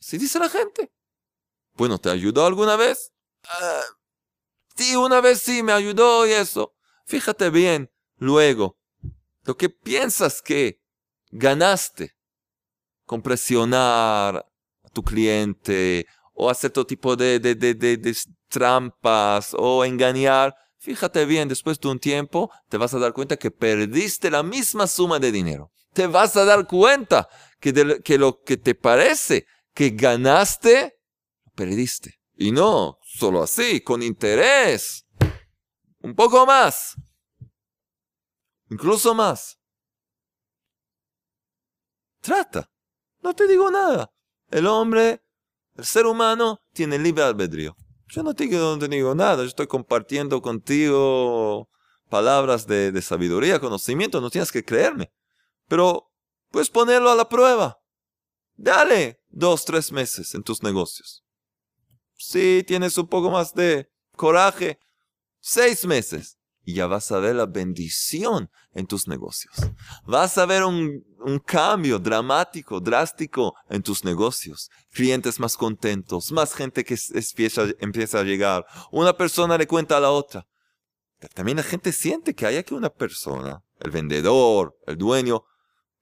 Así 0.00 0.18
dice 0.18 0.40
la 0.40 0.48
gente. 0.48 0.92
Bueno, 1.74 1.98
¿te 1.98 2.10
ayudó 2.10 2.46
alguna 2.46 2.74
vez? 2.74 3.12
Ah, 3.44 3.84
sí, 4.74 4.96
una 4.96 5.20
vez 5.20 5.40
sí 5.40 5.62
me 5.62 5.70
ayudó 5.70 6.26
y 6.26 6.32
eso. 6.32 6.74
Fíjate 7.06 7.48
bien, 7.50 7.92
luego, 8.16 8.76
lo 9.44 9.56
que 9.56 9.70
piensas 9.70 10.42
que 10.42 10.82
ganaste 11.30 12.16
con 13.04 13.22
presionar 13.22 14.50
a 14.82 14.88
tu 14.92 15.04
cliente 15.04 16.08
o 16.40 16.48
hacer 16.48 16.70
todo 16.70 16.86
tipo 16.86 17.16
de, 17.16 17.38
de, 17.38 18.16
trampas 18.48 19.54
o 19.58 19.84
engañar, 19.84 20.54
fíjate 20.78 21.26
bien, 21.26 21.48
después 21.48 21.78
de 21.78 21.88
un 21.88 21.98
tiempo 21.98 22.50
te 22.70 22.78
vas 22.78 22.94
a 22.94 22.98
dar 22.98 23.12
cuenta 23.12 23.36
que 23.36 23.50
perdiste 23.50 24.30
la 24.30 24.42
misma 24.42 24.86
suma 24.86 25.18
de 25.18 25.32
dinero. 25.32 25.70
Te 25.92 26.06
vas 26.06 26.36
a 26.38 26.46
dar 26.46 26.66
cuenta 26.66 27.28
que, 27.60 28.00
que 28.02 28.16
lo 28.16 28.40
que 28.40 28.56
te 28.56 28.74
parece 28.74 29.44
que 29.74 29.90
ganaste, 29.90 30.98
perdiste. 31.54 32.14
Y 32.36 32.52
no 32.52 32.98
solo 33.02 33.42
así, 33.42 33.82
con 33.82 34.02
interés. 34.02 35.04
Un 35.98 36.14
poco 36.14 36.46
más. 36.46 36.94
Incluso 38.70 39.14
más. 39.14 39.58
Trata. 42.22 42.70
No 43.20 43.34
te 43.34 43.46
digo 43.46 43.70
nada. 43.70 44.10
El 44.50 44.66
hombre 44.66 45.22
el 45.80 45.86
ser 45.86 46.06
humano 46.06 46.60
tiene 46.74 46.98
libre 46.98 47.24
albedrío. 47.24 47.74
Yo 48.08 48.22
no 48.22 48.34
te, 48.34 48.46
digo 48.46 49.14
nada, 49.14 49.36
yo 49.36 49.48
estoy 49.48 49.66
compartiendo 49.66 50.42
contigo 50.42 51.68
palabras 52.10 52.66
de, 52.66 52.92
de 52.92 53.02
sabiduría, 53.02 53.60
conocimiento, 53.60 54.20
no 54.20 54.30
tienes 54.30 54.52
que 54.52 54.64
creerme. 54.64 55.10
Pero 55.68 56.12
puedes 56.50 56.68
ponerlo 56.68 57.10
a 57.10 57.14
la 57.14 57.28
prueba. 57.28 57.78
Dale 58.56 59.22
dos, 59.30 59.64
tres 59.64 59.90
meses 59.90 60.34
en 60.34 60.42
tus 60.42 60.62
negocios. 60.62 61.24
Si 62.16 62.62
tienes 62.66 62.98
un 62.98 63.06
poco 63.06 63.30
más 63.30 63.54
de 63.54 63.90
coraje, 64.16 64.78
seis 65.40 65.86
meses 65.86 66.36
y 66.70 66.74
ya 66.74 66.86
vas 66.86 67.10
a 67.10 67.18
ver 67.18 67.34
la 67.34 67.46
bendición 67.46 68.48
en 68.72 68.86
tus 68.86 69.08
negocios. 69.08 69.54
Vas 70.04 70.38
a 70.38 70.46
ver 70.46 70.62
un, 70.62 71.04
cambio 71.44 71.98
dramático, 71.98 72.80
drástico 72.80 73.54
en 73.68 73.82
tus 73.82 74.04
negocios. 74.04 74.70
Clientes 74.92 75.40
más 75.40 75.56
contentos, 75.56 76.30
más 76.30 76.54
gente 76.54 76.84
que 76.84 76.96
empieza, 77.12 77.64
empieza 77.80 78.20
a 78.20 78.22
llegar. 78.22 78.64
Una 78.92 79.16
persona 79.16 79.58
le 79.58 79.66
cuenta 79.66 79.96
a 79.96 80.00
la 80.00 80.10
otra. 80.10 80.46
también 81.34 81.56
la 81.56 81.64
gente 81.64 81.90
siente 81.92 82.34
que 82.34 82.46
hay 82.46 82.56
aquí 82.56 82.72
una 82.72 82.90
persona, 82.90 83.62
el 83.80 83.90
vendedor, 83.90 84.76
el 84.86 84.96
dueño, 84.96 85.42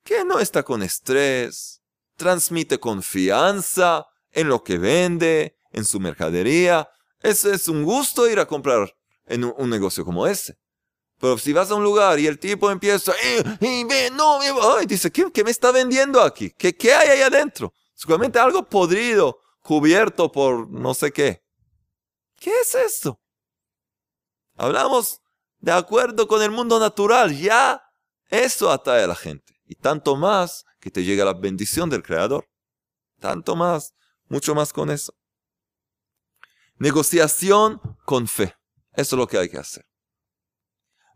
que 0.04 0.22
no 0.24 0.38
está 0.38 0.62
con 0.62 0.82
estrés, 0.82 1.80
transmite 2.16 2.78
confianza 2.78 4.06
en 4.32 4.48
lo 4.48 4.62
que 4.62 4.76
vende, 4.76 5.56
en 5.72 5.86
su 5.86 5.98
mercadería. 5.98 6.90
Eso 7.20 7.50
es 7.50 7.68
un 7.68 7.84
gusto 7.84 8.28
ir 8.28 8.38
a 8.38 8.46
comprar 8.46 8.97
en 9.28 9.44
un, 9.44 9.70
negocio 9.70 10.04
como 10.04 10.26
ese. 10.26 10.56
Pero 11.18 11.36
si 11.38 11.52
vas 11.52 11.70
a 11.70 11.74
un 11.74 11.82
lugar 11.82 12.18
y 12.18 12.26
el 12.26 12.38
tipo 12.38 12.70
empieza, 12.70 13.12
eh, 13.22 13.42
ve, 13.60 14.10
no, 14.12 14.40
y 14.82 14.86
dice, 14.86 15.10
¿qué, 15.10 15.30
¿qué, 15.32 15.44
me 15.44 15.50
está 15.50 15.72
vendiendo 15.72 16.20
aquí? 16.20 16.50
¿Qué, 16.56 16.76
¿Qué 16.76 16.94
hay 16.94 17.08
ahí 17.08 17.22
adentro? 17.22 17.72
Seguramente 17.94 18.38
algo 18.38 18.68
podrido, 18.68 19.40
cubierto 19.60 20.30
por 20.30 20.70
no 20.70 20.94
sé 20.94 21.12
qué. 21.12 21.42
¿Qué 22.36 22.52
es 22.60 22.74
esto? 22.74 23.20
Hablamos 24.56 25.20
de 25.58 25.72
acuerdo 25.72 26.28
con 26.28 26.42
el 26.42 26.50
mundo 26.50 26.78
natural, 26.78 27.36
ya 27.36 27.82
eso 28.28 28.70
atrae 28.70 29.04
a 29.04 29.08
la 29.08 29.16
gente. 29.16 29.54
Y 29.66 29.74
tanto 29.74 30.16
más 30.16 30.64
que 30.80 30.90
te 30.90 31.04
llega 31.04 31.24
la 31.24 31.34
bendición 31.34 31.90
del 31.90 32.02
Creador. 32.02 32.48
Tanto 33.20 33.56
más, 33.56 33.94
mucho 34.28 34.54
más 34.54 34.72
con 34.72 34.90
eso. 34.90 35.14
Negociación 36.78 37.80
con 38.04 38.28
fe. 38.28 38.57
Eso 38.98 39.14
es 39.14 39.18
lo 39.18 39.28
que 39.28 39.38
hay 39.38 39.48
que 39.48 39.58
hacer. 39.58 39.86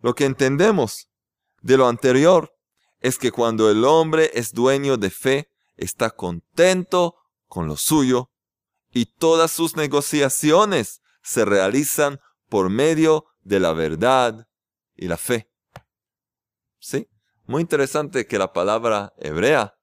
Lo 0.02 0.14
que 0.14 0.24
entendemos 0.24 1.10
de 1.62 1.76
lo 1.76 1.88
anterior 1.88 2.56
es 3.00 3.18
que 3.18 3.32
cuando 3.32 3.68
el 3.68 3.84
hombre 3.84 4.30
es 4.34 4.52
dueño 4.52 4.96
de 4.96 5.10
fe, 5.10 5.50
está 5.76 6.10
contento 6.10 7.16
con 7.48 7.66
lo 7.66 7.76
suyo 7.76 8.30
y 8.92 9.06
todas 9.06 9.50
sus 9.50 9.74
negociaciones 9.74 11.02
se 11.24 11.44
realizan 11.44 12.20
por 12.48 12.70
medio 12.70 13.26
de 13.40 13.58
la 13.58 13.72
verdad 13.72 14.46
y 14.94 15.08
la 15.08 15.16
fe. 15.16 15.50
¿Sí? 16.78 17.08
Muy 17.46 17.62
interesante 17.62 18.28
que 18.28 18.38
la 18.38 18.52
palabra 18.52 19.12
hebrea 19.16 19.76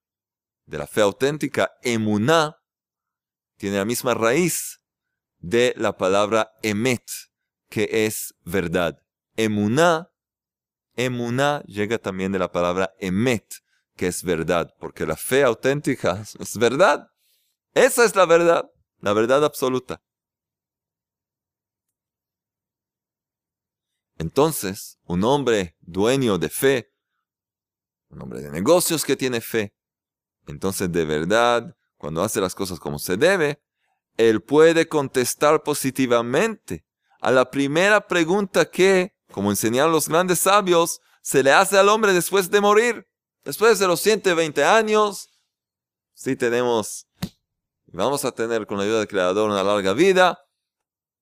de 0.67 0.77
la 0.77 0.87
fe 0.87 1.01
auténtica, 1.01 1.73
emuná, 1.81 2.61
tiene 3.57 3.75
la 3.75 3.83
misma 3.83 4.13
raíz 4.13 4.79
de 5.39 5.73
la 5.75 5.97
palabra 5.97 6.53
emet, 6.61 7.03
que 7.69 8.05
es 8.05 8.35
verdad. 8.43 8.99
Emuná, 9.35 10.09
emuná 10.95 11.61
llega 11.65 11.97
también 11.97 12.31
de 12.31 12.39
la 12.39 12.51
palabra 12.51 12.93
emet, 12.99 13.45
que 13.95 14.07
es 14.07 14.23
verdad, 14.23 14.73
porque 14.79 15.05
la 15.05 15.15
fe 15.15 15.43
auténtica 15.43 16.23
es 16.39 16.57
verdad. 16.57 17.07
Esa 17.73 18.03
es 18.03 18.15
la 18.15 18.25
verdad, 18.25 18.69
la 18.99 19.13
verdad 19.13 19.45
absoluta. 19.45 20.01
Entonces, 24.17 24.99
un 25.05 25.23
hombre 25.23 25.77
dueño 25.79 26.37
de 26.37 26.49
fe, 26.49 26.91
un 28.09 28.21
hombre 28.21 28.41
de 28.41 28.51
negocios 28.51 29.05
que 29.05 29.15
tiene 29.15 29.39
fe, 29.39 29.73
entonces 30.45 30.91
de 30.91 31.05
verdad, 31.05 31.73
cuando 31.95 32.21
hace 32.21 32.41
las 32.41 32.53
cosas 32.53 32.79
como 32.79 32.99
se 32.99 33.15
debe, 33.15 33.61
él 34.17 34.41
puede 34.41 34.89
contestar 34.89 35.63
positivamente 35.63 36.85
a 37.19 37.31
la 37.31 37.49
primera 37.49 38.07
pregunta 38.07 38.69
que, 38.69 39.13
como 39.31 39.51
enseñaron 39.51 39.91
los 39.91 40.07
grandes 40.07 40.39
sabios, 40.39 41.01
se 41.21 41.43
le 41.43 41.51
hace 41.51 41.77
al 41.77 41.89
hombre 41.89 42.13
después 42.13 42.49
de 42.49 42.61
morir. 42.61 43.07
Después 43.43 43.79
de 43.79 43.87
los 43.87 43.99
120 44.01 44.63
años, 44.63 45.29
si 46.13 46.35
tenemos, 46.35 47.07
vamos 47.87 48.25
a 48.25 48.31
tener 48.31 48.65
con 48.65 48.77
la 48.77 48.83
ayuda 48.83 48.99
del 48.99 49.07
Creador 49.07 49.49
una 49.49 49.63
larga 49.63 49.93
vida, 49.93 50.39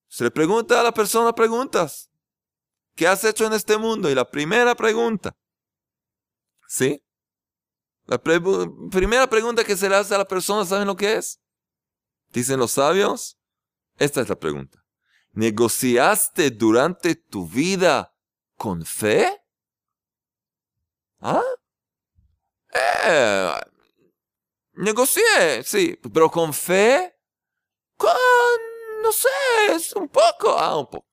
se 0.07 0.23
le 0.23 0.31
pregunta 0.31 0.79
a 0.79 0.83
la 0.83 0.93
persona 0.93 1.33
preguntas. 1.33 2.09
¿Qué 2.95 3.07
has 3.07 3.23
hecho 3.23 3.45
en 3.45 3.53
este 3.53 3.77
mundo? 3.77 4.09
Y 4.09 4.15
la 4.15 4.29
primera 4.29 4.73
pregunta, 4.75 5.37
¿sí? 6.67 7.03
La 8.05 8.17
primera 8.17 9.29
pregunta 9.29 9.63
que 9.63 9.75
se 9.75 9.89
le 9.89 9.95
hace 9.95 10.15
a 10.15 10.19
la 10.19 10.27
persona, 10.27 10.65
¿saben 10.65 10.87
lo 10.87 10.95
que 10.95 11.17
es? 11.17 11.39
Dicen 12.29 12.59
los 12.59 12.71
sabios. 12.71 13.37
Esta 13.97 14.21
es 14.21 14.29
la 14.29 14.39
pregunta. 14.39 14.86
¿Negociaste 15.37 16.49
durante 16.49 17.13
tu 17.13 17.47
vida 17.47 18.11
con 18.55 18.83
fe? 18.83 19.39
¿Ah? 21.21 21.43
Eh, 23.05 23.53
negocié, 24.73 25.61
sí, 25.63 25.95
pero 26.11 26.31
con 26.31 26.51
fe, 26.55 27.19
con, 27.97 28.17
no 29.03 29.11
sé, 29.11 29.29
es 29.75 29.93
un 29.93 30.09
poco, 30.09 30.57
ah, 30.57 30.75
un 30.75 30.87
poco. 30.87 31.07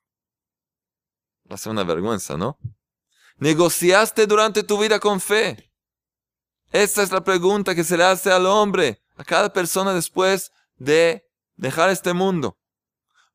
Va 1.51 1.57
a 1.57 1.59
ser 1.59 1.73
una 1.73 1.85
vergüenza, 1.85 2.39
¿no? 2.39 2.59
¿Negociaste 3.37 4.27
durante 4.27 4.63
tu 4.63 4.79
vida 4.79 4.99
con 5.01 5.21
fe? 5.21 5.71
Esta 6.73 7.03
es 7.03 7.13
la 7.13 7.23
pregunta 7.23 7.75
que 7.75 7.85
se 7.85 7.99
le 7.99 8.05
hace 8.05 8.33
al 8.33 8.47
hombre, 8.47 9.03
a 9.17 9.25
cada 9.25 9.53
persona 9.53 9.93
después 9.93 10.51
de 10.77 11.29
dejar 11.57 11.91
este 11.91 12.15
mundo. 12.15 12.59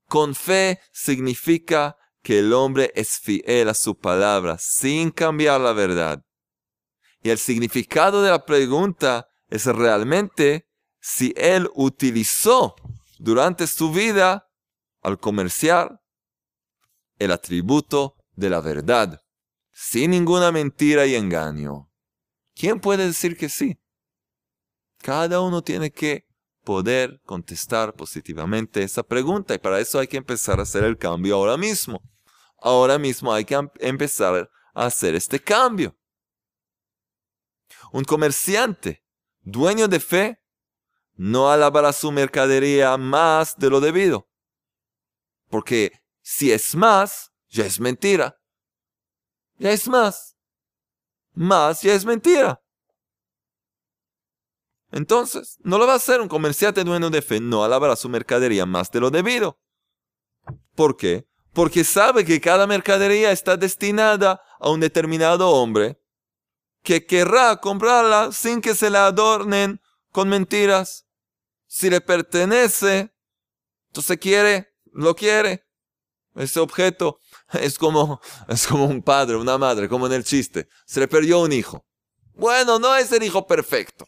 Con 0.10 0.34
fe 0.34 0.80
significa 0.92 1.96
que 2.24 2.40
el 2.40 2.52
hombre 2.52 2.92
es 2.96 3.20
fiel 3.20 3.70
a 3.70 3.76
su 3.76 3.96
palabra 3.96 4.58
sin 4.60 5.12
cambiar 5.12 5.62
la 5.62 5.72
verdad. 5.72 6.26
Y 7.22 7.30
el 7.30 7.38
significado 7.38 8.24
de 8.24 8.32
la 8.32 8.44
pregunta 8.44 9.30
es 9.50 9.68
realmente 9.68 10.68
si 11.00 11.32
él 11.38 11.70
utilizó 11.76 12.76
durante 13.20 13.68
su 13.68 13.92
vida 13.92 14.50
al 15.04 15.20
comerciar 15.20 16.02
el 17.20 17.32
atributo 17.32 18.16
de 18.32 18.50
la 18.50 18.62
verdad, 18.62 19.22
sin 19.72 20.10
ninguna 20.10 20.52
mentira 20.52 21.06
y 21.06 21.14
engaño. 21.14 21.92
¿Quién 22.56 22.80
puede 22.80 23.06
decir 23.06 23.38
que 23.38 23.48
sí? 23.48 23.80
Cada 24.98 25.40
uno 25.40 25.62
tiene 25.62 25.92
que 25.92 26.29
poder 26.64 27.22
contestar 27.26 27.94
positivamente 27.94 28.84
esa 28.84 29.04
pregunta 29.04 29.54
y 29.54 29.60
para 29.60 29.80
eso 29.80 30.00
hay 30.00 30.08
que 30.08 30.18
empezar 30.18 30.60
a 30.60 30.64
hacer 30.64 30.84
el 30.84 30.98
cambio 30.98 31.36
ahora 31.36 31.58
mismo. 31.58 32.02
Ahora 32.62 32.98
mismo 32.98 33.34
hay 33.34 33.46
que 33.46 33.58
empezar 33.80 34.50
a 34.74 34.86
hacer 34.86 35.16
este 35.16 35.40
cambio. 35.40 35.96
Un 37.92 38.04
comerciante, 38.04 39.04
dueño 39.42 39.88
de 39.88 40.00
fe, 40.00 40.44
no 41.16 41.50
alabará 41.50 41.92
su 41.92 42.12
mercadería 42.12 42.98
más 42.98 43.58
de 43.58 43.70
lo 43.70 43.80
debido. 43.80 44.30
Porque 45.50 45.92
si 46.22 46.52
es 46.52 46.76
más, 46.76 47.32
ya 47.50 47.66
es 47.66 47.80
mentira. 47.80 48.40
Ya 49.58 49.72
es 49.72 49.88
más. 49.88 50.38
Más 51.34 51.82
ya 51.82 51.94
es 51.94 52.06
mentira. 52.06 52.62
Entonces, 54.92 55.58
no 55.64 55.78
lo 55.78 55.86
va 55.86 55.94
a 55.94 55.98
hacer 55.98 56.22
un 56.22 56.28
comerciante 56.28 56.84
dueño 56.84 57.10
de 57.10 57.22
fe, 57.22 57.40
no 57.40 57.64
alabará 57.64 57.96
su 57.96 58.10
mercadería 58.10 58.66
más 58.66 58.92
de 58.92 59.00
lo 59.00 59.12
debido. 59.12 59.60
¿Por 60.76 60.98
qué? 60.98 61.28
Porque 61.54 61.84
sabe 61.84 62.26
que 62.26 62.42
cada 62.42 62.66
mercadería 62.66 63.32
está 63.32 63.58
destinada 63.58 64.42
a 64.60 64.70
un 64.70 64.80
determinado 64.80 65.50
hombre 65.50 66.02
que 66.84 67.06
querrá 67.06 67.58
comprarla 67.58 68.32
sin 68.32 68.62
que 68.62 68.76
se 68.76 68.90
la 68.90 69.08
adornen 69.08 69.82
con 70.12 70.30
mentiras. 70.30 71.06
Si 71.68 71.90
le 71.90 72.02
pertenece, 72.02 73.14
entonces 73.90 74.18
quiere, 74.18 74.74
lo 74.92 75.16
quiere. 75.16 75.66
Ese 76.36 76.60
objeto 76.60 77.20
es 77.54 77.78
como, 77.78 78.22
es 78.48 78.66
como 78.66 78.86
un 78.86 79.02
padre, 79.02 79.36
una 79.36 79.58
madre, 79.58 79.90
como 79.90 80.08
en 80.08 80.14
el 80.14 80.24
chiste. 80.24 80.68
Se 80.86 81.00
le 81.00 81.08
perdió 81.08 81.42
un 81.42 81.52
hijo. 81.52 81.86
Bueno, 82.34 82.80
no 82.80 82.96
es 82.96 83.12
el 83.12 83.24
hijo 83.24 83.46
perfecto. 83.46 84.08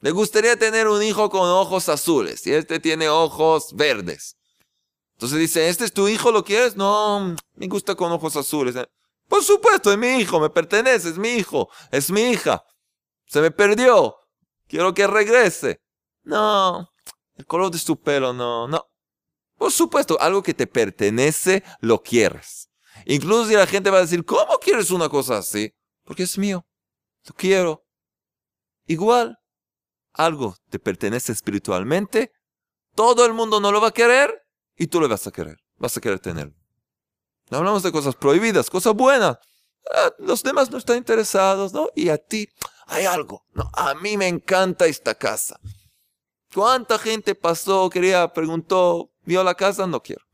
Le 0.00 0.10
gustaría 0.12 0.58
tener 0.58 0.88
un 0.88 1.02
hijo 1.02 1.28
con 1.28 1.48
ojos 1.48 1.88
azules 1.88 2.46
y 2.46 2.52
este 2.52 2.80
tiene 2.80 3.08
ojos 3.08 3.74
verdes. 3.74 4.36
Entonces 5.12 5.38
dice, 5.38 5.68
¿este 5.68 5.84
es 5.84 5.92
tu 5.92 6.08
hijo? 6.08 6.32
¿Lo 6.32 6.42
quieres? 6.42 6.76
No, 6.76 7.36
me 7.54 7.66
gusta 7.66 7.94
con 7.94 8.10
ojos 8.10 8.34
azules. 8.36 8.74
Por 9.28 9.44
supuesto, 9.44 9.92
es 9.92 9.98
mi 9.98 10.08
hijo, 10.16 10.40
me 10.40 10.48
pertenece, 10.48 11.10
es 11.10 11.18
mi 11.18 11.28
hijo, 11.28 11.68
es 11.90 12.10
mi 12.10 12.22
hija. 12.22 12.64
Se 13.26 13.40
me 13.42 13.50
perdió. 13.50 14.16
Quiero 14.66 14.94
que 14.94 15.06
regrese. 15.06 15.82
No, 16.22 16.90
el 17.34 17.44
color 17.44 17.70
de 17.70 17.78
su 17.78 18.00
pelo, 18.00 18.32
no, 18.32 18.66
no. 18.66 18.86
Por 19.56 19.70
supuesto, 19.70 20.18
algo 20.20 20.42
que 20.42 20.54
te 20.54 20.66
pertenece, 20.66 21.62
lo 21.80 22.02
quieres. 22.02 22.70
Incluso 23.04 23.48
si 23.48 23.54
la 23.54 23.66
gente 23.66 23.90
va 23.90 23.98
a 23.98 24.02
decir, 24.02 24.24
¿cómo 24.24 24.58
quieres 24.58 24.90
una 24.90 25.08
cosa 25.08 25.38
así? 25.38 25.74
Porque 26.04 26.22
es 26.22 26.38
mío. 26.38 26.66
Lo 27.26 27.34
quiero. 27.34 27.84
Igual, 28.86 29.39
algo 30.12 30.56
te 30.68 30.78
pertenece 30.78 31.32
espiritualmente, 31.32 32.32
todo 32.94 33.24
el 33.24 33.32
mundo 33.32 33.60
no 33.60 33.72
lo 33.72 33.80
va 33.80 33.88
a 33.88 33.92
querer 33.92 34.42
y 34.76 34.86
tú 34.86 35.00
lo 35.00 35.08
vas 35.08 35.26
a 35.26 35.30
querer. 35.30 35.56
Vas 35.76 35.96
a 35.96 36.00
querer 36.00 36.20
tenerlo. 36.20 36.54
No 37.50 37.58
hablamos 37.58 37.82
de 37.82 37.92
cosas 37.92 38.14
prohibidas, 38.14 38.70
cosas 38.70 38.94
buenas. 38.94 39.38
Ah, 39.92 40.12
los 40.18 40.42
demás 40.42 40.70
no 40.70 40.78
están 40.78 40.98
interesados, 40.98 41.72
¿no? 41.72 41.88
Y 41.94 42.10
a 42.10 42.18
ti 42.18 42.48
hay 42.86 43.06
algo. 43.06 43.44
No, 43.54 43.70
a 43.74 43.94
mí 43.94 44.16
me 44.16 44.28
encanta 44.28 44.86
esta 44.86 45.14
casa. 45.14 45.58
¿Cuánta 46.52 46.98
gente 46.98 47.34
pasó, 47.34 47.88
quería, 47.90 48.32
preguntó, 48.32 49.10
vio 49.22 49.42
la 49.42 49.54
casa? 49.54 49.86
No 49.86 50.02
quiero. 50.02 50.24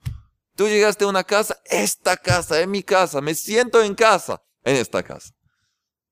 Tú 0.55 0.67
llegaste 0.67 1.05
a 1.05 1.09
una 1.09 1.23
casa, 1.23 1.59
esta 1.67 2.17
casa 2.17 2.59
es 2.61 2.67
mi 2.67 2.83
casa, 2.83 3.21
me 3.21 3.35
siento 3.35 3.83
en 3.83 3.95
casa 3.95 4.43
en 4.65 4.77
esta 4.77 5.03
casa. 5.03 5.35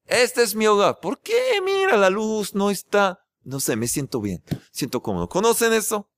Este 0.04 0.42
es 0.42 0.54
mi 0.54 0.66
hogar. 0.66 1.00
¿Por 1.00 1.20
qué? 1.20 1.60
Mira, 1.64 1.96
la 1.96 2.10
luz 2.10 2.54
no 2.54 2.70
está 2.70 3.23
no 3.44 3.60
sé, 3.60 3.76
me 3.76 3.88
siento 3.88 4.20
bien, 4.20 4.42
siento 4.70 5.02
cómodo. 5.02 5.28
¿Conocen 5.28 5.72
eso? 5.72 6.10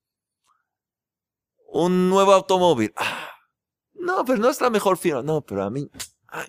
Un 1.68 2.08
nuevo 2.08 2.32
automóvil. 2.32 2.92
Ah, 2.96 3.30
no, 3.94 4.24
pero 4.24 4.38
no 4.38 4.48
es 4.48 4.60
la 4.60 4.70
mejor 4.70 4.96
firma. 4.96 5.22
No, 5.22 5.42
pero 5.42 5.64
a 5.64 5.70
mí 5.70 5.90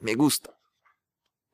me 0.02 0.14
gusta. 0.14 0.58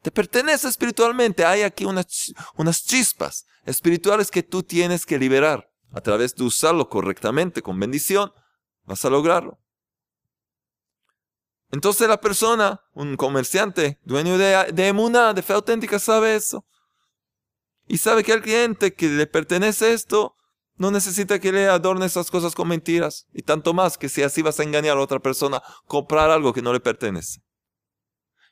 Te 0.02 0.12
pertenece 0.12 0.68
espiritualmente. 0.68 1.46
Hay 1.46 1.62
aquí 1.62 1.86
unas, 1.86 2.86
chispas 2.86 3.46
espirituales 3.66 4.30
que 4.30 4.44
tú 4.44 4.62
tienes 4.62 5.06
que 5.06 5.18
liberar. 5.18 5.70
A 5.94 6.02
través 6.02 6.36
de 6.36 6.44
usarlo 6.44 6.90
correctamente, 6.90 7.62
con 7.62 7.80
bendición, 7.80 8.34
vas 8.84 9.06
a 9.06 9.10
lograrlo. 9.10 9.60
Entonces 11.72 12.08
la 12.08 12.20
persona, 12.20 12.82
un 12.94 13.16
comerciante, 13.16 14.00
dueño 14.04 14.38
de, 14.38 14.72
de 14.74 15.34
de 15.34 15.42
fe 15.42 15.54
auténtica, 15.54 16.00
sabe 16.00 16.36
eso. 16.36 16.66
Y 17.88 17.98
sabe 17.98 18.24
que 18.24 18.34
el 18.34 18.42
cliente 18.42 18.94
que 18.94 19.08
le 19.08 19.28
pertenece 19.28 19.94
esto 19.94 20.36
no 20.76 20.92
necesita 20.92 21.40
que 21.40 21.52
le 21.52 21.68
adorne 21.68 22.06
esas 22.06 22.32
cosas 22.32 22.56
con 22.56 22.68
mentiras. 22.68 23.28
Y 23.34 23.44
tanto 23.44 23.74
más 23.74 23.98
que 23.98 24.10
si 24.10 24.24
así 24.24 24.42
vas 24.42 24.60
a 24.60 24.64
engañar 24.64 24.98
a 24.98 25.02
otra 25.02 25.20
persona, 25.20 25.62
comprar 25.86 26.30
algo 26.30 26.54
que 26.54 26.62
no 26.62 26.74
le 26.74 26.80
pertenece. 26.80 27.42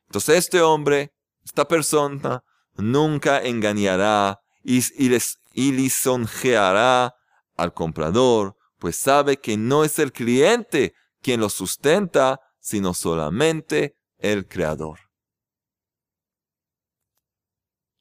Entonces 0.07 0.37
este 0.37 0.61
hombre, 0.61 1.13
esta 1.43 1.67
persona, 1.67 2.43
nunca 2.75 3.41
engañará 3.41 4.41
y, 4.63 4.81
les, 5.09 5.39
y 5.53 5.71
lisonjeará 5.71 7.15
al 7.55 7.73
comprador, 7.73 8.55
pues 8.77 8.95
sabe 8.95 9.37
que 9.37 9.57
no 9.57 9.83
es 9.83 9.99
el 9.99 10.11
cliente 10.11 10.93
quien 11.21 11.39
lo 11.39 11.49
sustenta, 11.49 12.39
sino 12.59 12.93
solamente 12.93 13.95
el 14.17 14.47
creador. 14.47 14.99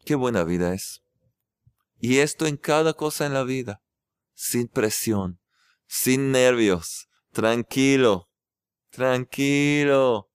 Qué 0.05 0.15
buena 0.15 0.45
vida 0.45 0.75
es. 0.75 1.00
Y 2.01 2.19
esto 2.19 2.47
en 2.47 2.57
cada 2.57 2.95
cosa 2.95 3.27
en 3.27 3.35
la 3.35 3.45
vida, 3.45 3.83
sin 4.35 4.69
presión, 4.69 5.39
sin 5.87 6.33
nervios, 6.33 7.09
tranquilo, 7.31 8.31
tranquilo. 8.91 10.31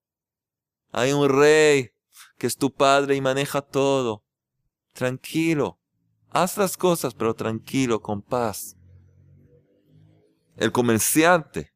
Hay 0.92 1.12
un 1.12 1.28
rey 1.28 1.90
que 2.38 2.46
es 2.46 2.56
tu 2.56 2.72
padre 2.72 3.16
y 3.16 3.20
maneja 3.20 3.62
todo. 3.62 4.24
Tranquilo. 4.92 5.80
Haz 6.30 6.56
las 6.56 6.76
cosas, 6.76 7.14
pero 7.14 7.34
tranquilo, 7.34 8.00
con 8.00 8.22
paz. 8.22 8.76
El 10.56 10.72
comerciante, 10.72 11.74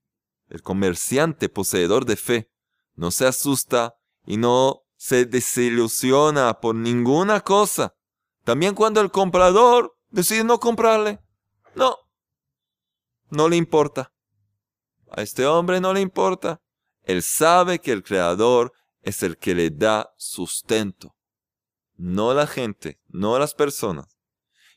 el 0.49 0.63
comerciante 0.63 1.49
poseedor 1.49 2.05
de 2.05 2.17
fe, 2.17 2.51
no 2.95 3.11
se 3.11 3.27
asusta 3.27 3.95
y 4.25 4.37
no 4.37 4.83
se 4.97 5.25
desilusiona 5.25 6.61
por 6.61 6.75
ninguna 6.75 7.41
cosa. 7.41 7.95
También 8.51 8.75
cuando 8.75 9.01
el 9.01 9.13
comprador 9.13 9.97
decide 10.09 10.43
no 10.43 10.59
comprarle. 10.59 11.21
No, 11.77 11.97
no 13.29 13.49
le 13.49 13.55
importa. 13.55 14.13
A 15.09 15.23
este 15.23 15.47
hombre 15.47 15.81
no 15.81 15.95
le 15.95 16.01
importa. 16.01 16.61
Él 17.05 17.23
sabe 17.23 17.79
que 17.79 17.93
el 17.93 18.03
Creador 18.03 18.73
es 19.03 19.23
el 19.23 19.39
que 19.39 19.55
le 19.55 19.71
da 19.71 20.13
sustento. 20.17 21.15
No 21.95 22.35
la 22.35 22.49
gente, 22.49 23.01
no 23.07 23.39
las 23.39 23.55
personas. 23.55 24.19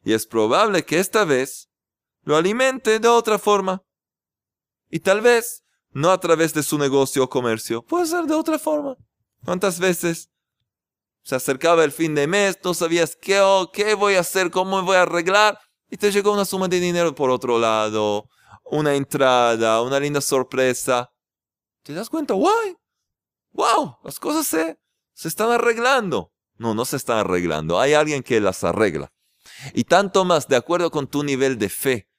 Y 0.04 0.14
es 0.14 0.28
probable 0.28 0.86
que 0.86 1.00
esta 1.00 1.26
vez 1.26 1.72
lo 2.22 2.36
alimente 2.36 3.00
de 3.00 3.08
otra 3.08 3.40
forma. 3.40 3.82
Y 4.92 5.00
tal 5.00 5.22
vez 5.22 5.64
no 5.90 6.12
a 6.12 6.20
través 6.20 6.54
de 6.54 6.62
su 6.62 6.78
negocio 6.78 7.24
o 7.24 7.30
comercio, 7.32 7.84
puede 7.84 8.06
ser 8.06 8.26
de 8.26 8.36
otra 8.36 8.60
forma. 8.60 8.98
¿Cuántas 9.44 9.80
veces 9.80 10.30
se 11.24 11.36
acercaba 11.36 11.84
el 11.84 11.92
fin 11.92 12.14
de 12.16 12.28
mes, 12.28 12.60
no 12.64 12.74
sabías 12.74 13.16
qué, 13.16 13.40
oh, 13.40 13.72
qué 13.72 13.94
voy 13.94 14.16
a 14.16 14.20
hacer, 14.20 14.52
cómo 14.52 14.82
voy 14.84 14.98
a 14.98 15.04
arreglar? 15.04 15.58
Y 15.90 15.98
te 15.98 16.12
llegó 16.12 16.34
una 16.34 16.46
suma 16.46 16.68
de 16.68 16.80
dinero 16.80 17.16
por 17.16 17.30
otro 17.30 17.58
lado, 17.58 18.28
una 18.66 18.96
entrada, 18.96 19.82
una 19.82 20.00
linda 20.00 20.22
sorpresa. 20.22 21.10
¿Te 21.84 21.94
das 21.94 22.10
cuenta? 22.10 22.34
¡Wow! 22.34 22.78
¡Wow! 23.52 23.98
Las 24.04 24.20
cosas 24.20 24.48
se, 24.48 24.78
se 25.14 25.28
están 25.28 25.52
arreglando. 25.52 26.32
No, 26.58 26.74
no 26.74 26.86
se 26.86 26.98
están 26.98 27.20
arreglando. 27.20 27.80
Hay 27.80 27.94
alguien 27.94 28.22
que 28.22 28.42
las 28.42 28.64
arregla. 28.64 29.12
Y 29.74 29.86
tanto 29.86 30.26
más, 30.26 30.48
de 30.48 30.56
acuerdo 30.56 30.92
con 30.92 31.08
tu 31.08 31.24
nivel 31.24 31.58
de 31.58 31.70
fe 31.70 32.10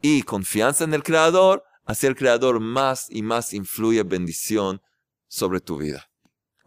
y 0.00 0.22
confianza 0.22 0.84
en 0.84 0.94
el 0.94 1.02
Creador, 1.02 1.64
hacia 1.84 2.08
el 2.08 2.16
Creador 2.16 2.60
más 2.60 3.06
y 3.10 3.22
más 3.22 3.52
influye 3.54 4.02
bendición 4.02 4.82
sobre 5.28 5.60
tu 5.60 5.76
vida. 5.78 6.09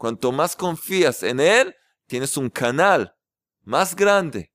Cuanto 0.03 0.33
más 0.33 0.57
confías 0.57 1.23
en 1.23 1.39
Él, 1.39 1.77
tienes 2.07 2.35
un 2.35 2.49
canal 2.49 3.15
más 3.61 3.95
grande 3.95 4.51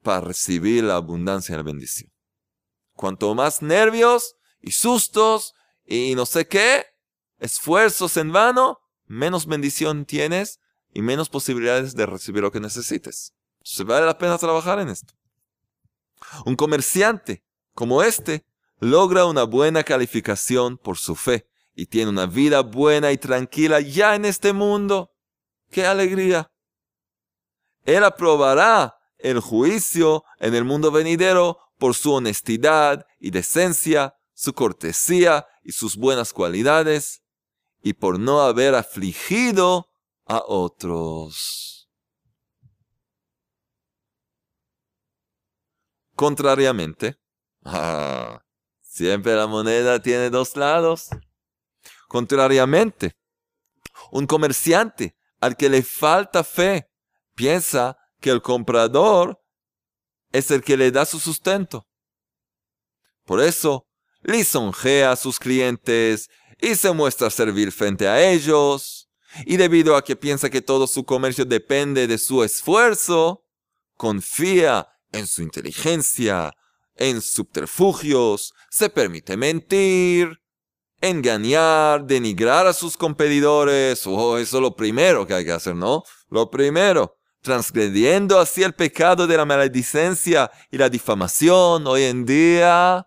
para 0.00 0.20
recibir 0.20 0.84
la 0.84 0.94
abundancia 0.94 1.54
y 1.54 1.56
la 1.56 1.64
bendición. 1.64 2.12
Cuanto 2.92 3.34
más 3.34 3.62
nervios 3.62 4.36
y 4.60 4.70
sustos 4.70 5.54
y 5.84 6.14
no 6.14 6.24
sé 6.24 6.46
qué, 6.46 6.86
esfuerzos 7.40 8.16
en 8.16 8.30
vano, 8.30 8.78
menos 9.06 9.46
bendición 9.46 10.04
tienes 10.04 10.60
y 10.92 11.02
menos 11.02 11.28
posibilidades 11.28 11.96
de 11.96 12.06
recibir 12.06 12.42
lo 12.42 12.52
que 12.52 12.60
necesites. 12.60 13.34
Se 13.64 13.82
vale 13.82 14.06
la 14.06 14.18
pena 14.18 14.38
trabajar 14.38 14.78
en 14.78 14.88
esto. 14.88 15.14
Un 16.46 16.54
comerciante 16.54 17.42
como 17.74 18.04
este 18.04 18.46
logra 18.78 19.24
una 19.24 19.42
buena 19.42 19.82
calificación 19.82 20.78
por 20.78 20.96
su 20.96 21.16
fe 21.16 21.48
y 21.74 21.86
tiene 21.86 22.10
una 22.10 22.26
vida 22.26 22.60
buena 22.60 23.12
y 23.12 23.18
tranquila 23.18 23.80
ya 23.80 24.14
en 24.14 24.24
este 24.24 24.52
mundo. 24.52 25.10
¡Qué 25.70 25.86
alegría! 25.86 26.50
Él 27.84 28.04
aprobará 28.04 28.96
el 29.18 29.40
juicio 29.40 30.24
en 30.38 30.54
el 30.54 30.64
mundo 30.64 30.90
venidero 30.90 31.58
por 31.78 31.94
su 31.94 32.12
honestidad 32.12 33.06
y 33.18 33.30
decencia, 33.30 34.14
su 34.34 34.52
cortesía 34.52 35.46
y 35.62 35.72
sus 35.72 35.96
buenas 35.96 36.32
cualidades, 36.32 37.22
y 37.82 37.94
por 37.94 38.18
no 38.18 38.40
haber 38.40 38.74
afligido 38.74 39.90
a 40.24 40.42
otros. 40.46 41.88
Contrariamente, 46.14 47.18
ah, 47.64 48.40
siempre 48.80 49.34
la 49.34 49.46
moneda 49.46 50.00
tiene 50.00 50.30
dos 50.30 50.56
lados. 50.56 51.10
Contrariamente, 52.14 53.16
un 54.12 54.28
comerciante 54.28 55.16
al 55.40 55.56
que 55.56 55.68
le 55.68 55.82
falta 55.82 56.44
fe 56.44 56.88
piensa 57.34 57.98
que 58.20 58.30
el 58.30 58.40
comprador 58.40 59.42
es 60.30 60.52
el 60.52 60.62
que 60.62 60.76
le 60.76 60.92
da 60.92 61.06
su 61.06 61.18
sustento. 61.18 61.88
Por 63.24 63.40
eso, 63.40 63.88
lisonjea 64.22 65.10
a 65.10 65.16
sus 65.16 65.40
clientes 65.40 66.30
y 66.60 66.76
se 66.76 66.92
muestra 66.92 67.30
servir 67.30 67.72
frente 67.72 68.06
a 68.06 68.22
ellos. 68.30 69.10
Y 69.44 69.56
debido 69.56 69.96
a 69.96 70.04
que 70.04 70.14
piensa 70.14 70.48
que 70.50 70.62
todo 70.62 70.86
su 70.86 71.04
comercio 71.04 71.44
depende 71.44 72.06
de 72.06 72.18
su 72.18 72.44
esfuerzo, 72.44 73.42
confía 73.96 74.86
en 75.10 75.26
su 75.26 75.42
inteligencia, 75.42 76.52
en 76.94 77.20
subterfugios, 77.20 78.54
se 78.70 78.88
permite 78.88 79.36
mentir, 79.36 80.43
engañar, 81.08 82.04
denigrar 82.04 82.66
a 82.66 82.72
sus 82.72 82.96
competidores. 82.96 84.00
Eso 84.00 84.38
es 84.38 84.52
lo 84.52 84.74
primero 84.74 85.26
que 85.26 85.34
hay 85.34 85.44
que 85.44 85.52
hacer, 85.52 85.74
¿no? 85.74 86.02
Lo 86.28 86.50
primero 86.50 87.16
transgrediendo 87.44 88.38
así 88.40 88.62
el 88.62 88.74
pecado 88.74 89.26
de 89.26 89.36
la 89.36 89.44
maledicencia 89.44 90.50
y 90.70 90.78
la 90.78 90.88
difamación. 90.88 91.86
Hoy 91.86 92.04
en 92.04 92.24
día, 92.24 93.06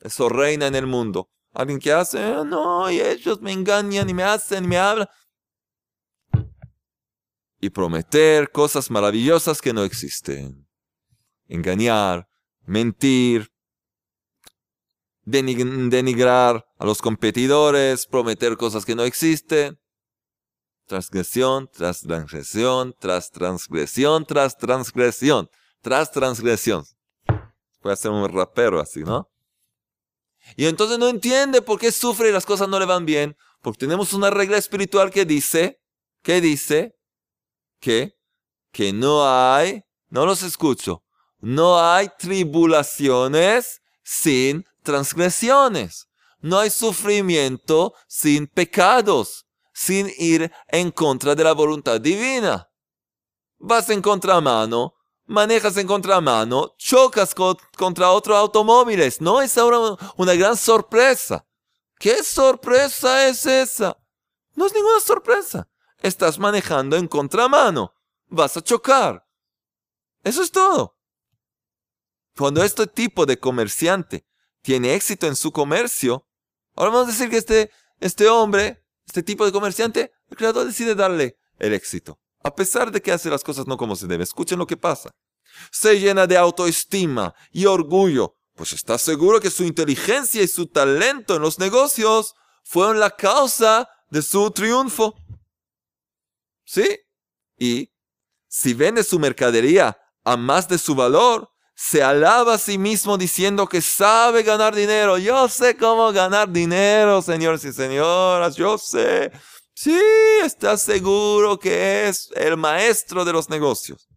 eso 0.00 0.30
reina 0.30 0.66
en 0.66 0.74
el 0.74 0.86
mundo. 0.86 1.30
Alguien 1.52 1.78
que 1.78 1.92
hace, 1.92 2.18
ah, 2.18 2.42
no, 2.44 2.90
y 2.90 3.00
ellos 3.00 3.40
me 3.42 3.52
engañan 3.52 4.08
y 4.08 4.14
me 4.14 4.22
hacen 4.22 4.64
y 4.64 4.68
me 4.68 4.78
hablan. 4.78 5.06
Y 7.60 7.68
prometer 7.68 8.50
cosas 8.50 8.90
maravillosas 8.90 9.60
que 9.60 9.74
no 9.74 9.84
existen. 9.84 10.66
Engañar, 11.46 12.26
mentir, 12.64 13.52
denigrar 15.26 16.64
a 16.78 16.86
los 16.86 17.02
competidores, 17.02 18.06
prometer 18.06 18.56
cosas 18.56 18.86
que 18.86 18.94
no 18.94 19.02
existen 19.02 19.78
transgresión 20.86 21.68
tras 21.72 22.00
transgresión, 22.00 22.94
tras 22.98 23.30
transgresión, 23.30 24.24
tras 24.24 24.56
transgresión, 24.56 25.50
tras 25.82 26.10
transgresión. 26.12 26.84
Puede 27.80 27.96
ser 27.96 28.12
un 28.12 28.28
rapero 28.28 28.80
así, 28.80 29.00
¿no? 29.00 29.30
Y 30.56 30.66
entonces 30.66 30.98
no 30.98 31.08
entiende 31.08 31.60
por 31.60 31.78
qué 31.78 31.90
sufre 31.90 32.28
y 32.28 32.32
las 32.32 32.46
cosas 32.46 32.68
no 32.68 32.78
le 32.78 32.86
van 32.86 33.04
bien. 33.04 33.36
Porque 33.62 33.80
tenemos 33.80 34.12
una 34.12 34.30
regla 34.30 34.56
espiritual 34.56 35.10
que 35.10 35.24
dice, 35.24 35.80
que 36.22 36.40
dice, 36.40 36.96
que, 37.80 38.16
que 38.70 38.92
no 38.92 39.28
hay, 39.28 39.82
no 40.08 40.24
los 40.24 40.42
escucho, 40.44 41.02
no 41.40 41.80
hay 41.80 42.08
tribulaciones 42.16 43.80
sin 44.04 44.64
transgresiones. 44.86 46.08
No 46.40 46.58
hay 46.60 46.70
sufrimiento 46.70 47.92
sin 48.06 48.46
pecados 48.46 49.46
sin 49.74 50.10
ir 50.16 50.50
en 50.68 50.90
contra 50.90 51.34
de 51.34 51.44
la 51.44 51.52
voluntad 51.52 52.00
divina. 52.00 52.70
Vas 53.58 53.90
en 53.90 54.00
contramano, 54.00 54.94
manejas 55.26 55.76
en 55.76 55.86
contramano, 55.86 56.74
chocas 56.78 57.34
contra 57.34 58.10
otros 58.10 58.38
automóviles. 58.38 59.20
No 59.20 59.42
es 59.42 59.54
una 60.16 60.32
gran 60.32 60.56
sorpresa. 60.56 61.46
¿Qué 61.98 62.22
sorpresa 62.22 63.28
es 63.28 63.44
esa? 63.44 63.98
No 64.54 64.66
es 64.66 64.72
ninguna 64.72 65.00
sorpresa. 65.00 65.68
Estás 65.98 66.38
manejando 66.38 66.96
en 66.96 67.06
contramano. 67.06 67.92
Vas 68.28 68.56
a 68.56 68.62
chocar. 68.62 69.26
Eso 70.22 70.42
es 70.42 70.50
todo. 70.50 70.96
Cuando 72.36 72.62
este 72.62 72.86
tipo 72.86 73.26
de 73.26 73.38
comerciante 73.38 74.26
tiene 74.66 74.96
éxito 74.96 75.28
en 75.28 75.36
su 75.36 75.52
comercio, 75.52 76.26
ahora 76.74 76.90
vamos 76.90 77.06
a 77.06 77.12
decir 77.12 77.30
que 77.30 77.36
este, 77.36 77.70
este 78.00 78.28
hombre 78.28 78.82
este 79.06 79.22
tipo 79.22 79.46
de 79.46 79.52
comerciante, 79.52 80.10
el 80.28 80.36
creador 80.36 80.66
decide 80.66 80.96
darle 80.96 81.38
el 81.60 81.72
éxito. 81.72 82.18
A 82.42 82.52
pesar 82.52 82.90
de 82.90 83.00
que 83.00 83.12
hace 83.12 83.30
las 83.30 83.44
cosas 83.44 83.68
no 83.68 83.76
como 83.76 83.94
se 83.94 84.08
debe. 84.08 84.24
Escuchen 84.24 84.58
lo 84.58 84.66
que 84.66 84.76
pasa. 84.76 85.12
Se 85.70 86.00
llena 86.00 86.26
de 86.26 86.36
autoestima 86.36 87.32
y 87.52 87.66
orgullo, 87.66 88.34
pues 88.56 88.72
está 88.72 88.98
seguro 88.98 89.40
que 89.40 89.50
su 89.50 89.62
inteligencia 89.62 90.42
y 90.42 90.48
su 90.48 90.66
talento 90.66 91.36
en 91.36 91.42
los 91.42 91.60
negocios 91.60 92.34
fueron 92.64 92.98
la 92.98 93.10
causa 93.10 93.88
de 94.10 94.20
su 94.22 94.50
triunfo. 94.50 95.14
¿Sí? 96.64 96.98
Y 97.56 97.92
si 98.48 98.74
vende 98.74 99.04
su 99.04 99.20
mercadería 99.20 99.96
a 100.24 100.36
más 100.36 100.68
de 100.68 100.78
su 100.78 100.96
valor, 100.96 101.52
se 101.76 102.02
alaba 102.02 102.54
a 102.54 102.58
sí 102.58 102.78
mismo 102.78 103.18
diciendo 103.18 103.68
que 103.68 103.82
sabe 103.82 104.42
ganar 104.42 104.74
dinero. 104.74 105.18
Yo 105.18 105.46
sé 105.46 105.76
cómo 105.76 106.10
ganar 106.10 106.50
dinero, 106.50 107.20
señores 107.20 107.64
y 107.66 107.72
señoras, 107.72 108.56
yo 108.56 108.78
sé. 108.78 109.30
Sí, 109.74 110.00
está 110.42 110.78
seguro 110.78 111.58
que 111.58 112.08
es 112.08 112.30
el 112.34 112.56
maestro 112.56 113.26
de 113.26 113.32
los 113.34 113.50
negocios. 113.50 114.08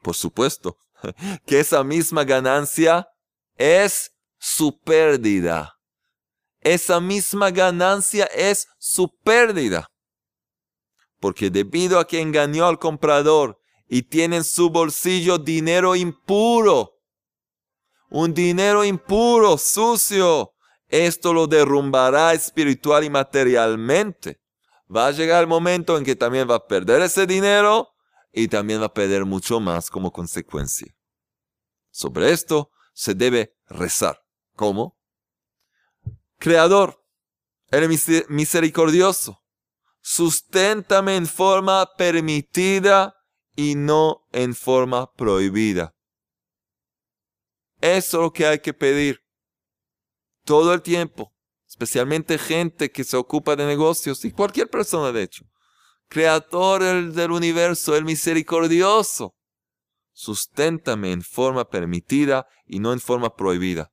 Por 0.00 0.14
supuesto 0.14 0.78
que 1.44 1.58
esa 1.58 1.82
misma 1.82 2.22
ganancia 2.22 3.08
es 3.56 4.12
su 4.38 4.78
pérdida. 4.78 5.74
Esa 6.60 7.00
misma 7.00 7.50
ganancia 7.50 8.26
es 8.26 8.68
su 8.78 9.12
pérdida. 9.24 9.88
Porque 11.18 11.50
debido 11.50 11.98
a 11.98 12.06
que 12.06 12.20
engañó 12.20 12.66
al 12.66 12.78
comprador 12.78 13.58
y 13.88 14.02
tiene 14.02 14.36
en 14.36 14.44
su 14.44 14.70
bolsillo 14.70 15.38
dinero 15.38 15.94
impuro. 15.94 16.92
Un 18.08 18.34
dinero 18.34 18.84
impuro, 18.84 19.58
sucio. 19.58 20.52
Esto 20.88 21.32
lo 21.32 21.46
derrumbará 21.46 22.32
espiritual 22.32 23.04
y 23.04 23.10
materialmente. 23.10 24.40
va 24.94 25.08
a 25.08 25.10
llegar 25.10 25.40
el 25.40 25.48
momento 25.48 25.98
en 25.98 26.04
que 26.04 26.14
también 26.14 26.48
va 26.48 26.56
a 26.56 26.66
perder 26.66 27.02
ese 27.02 27.26
dinero 27.26 27.88
y 28.32 28.46
también 28.46 28.80
va 28.80 28.86
a 28.86 28.94
perder 28.94 29.24
mucho 29.24 29.58
más 29.58 29.90
como 29.90 30.12
consecuencia. 30.12 30.94
Sobre 31.90 32.30
esto 32.30 32.70
se 32.92 33.14
debe 33.14 33.56
rezar. 33.68 34.22
¿Cómo? 34.54 34.96
Creador, 36.38 37.02
eres 37.70 38.28
misericordioso. 38.28 39.42
Susténtame 40.00 41.16
en 41.16 41.26
forma 41.26 41.90
permitida 41.96 43.15
y 43.56 43.74
no 43.74 44.26
en 44.32 44.54
forma 44.54 45.12
prohibida. 45.14 45.94
Eso 47.80 48.18
es 48.18 48.22
lo 48.22 48.32
que 48.32 48.46
hay 48.46 48.58
que 48.60 48.74
pedir. 48.74 49.20
Todo 50.44 50.72
el 50.72 50.82
tiempo. 50.82 51.32
Especialmente 51.66 52.38
gente 52.38 52.90
que 52.90 53.04
se 53.04 53.16
ocupa 53.16 53.56
de 53.56 53.66
negocios 53.66 54.24
y 54.24 54.30
cualquier 54.30 54.70
persona 54.70 55.10
de 55.12 55.24
hecho. 55.24 55.44
Creador 56.08 57.12
del 57.12 57.30
universo, 57.32 57.96
el 57.96 58.04
misericordioso. 58.04 59.34
Susténtame 60.12 61.12
en 61.12 61.22
forma 61.22 61.68
permitida 61.68 62.46
y 62.64 62.78
no 62.78 62.92
en 62.92 63.00
forma 63.00 63.34
prohibida. 63.34 63.92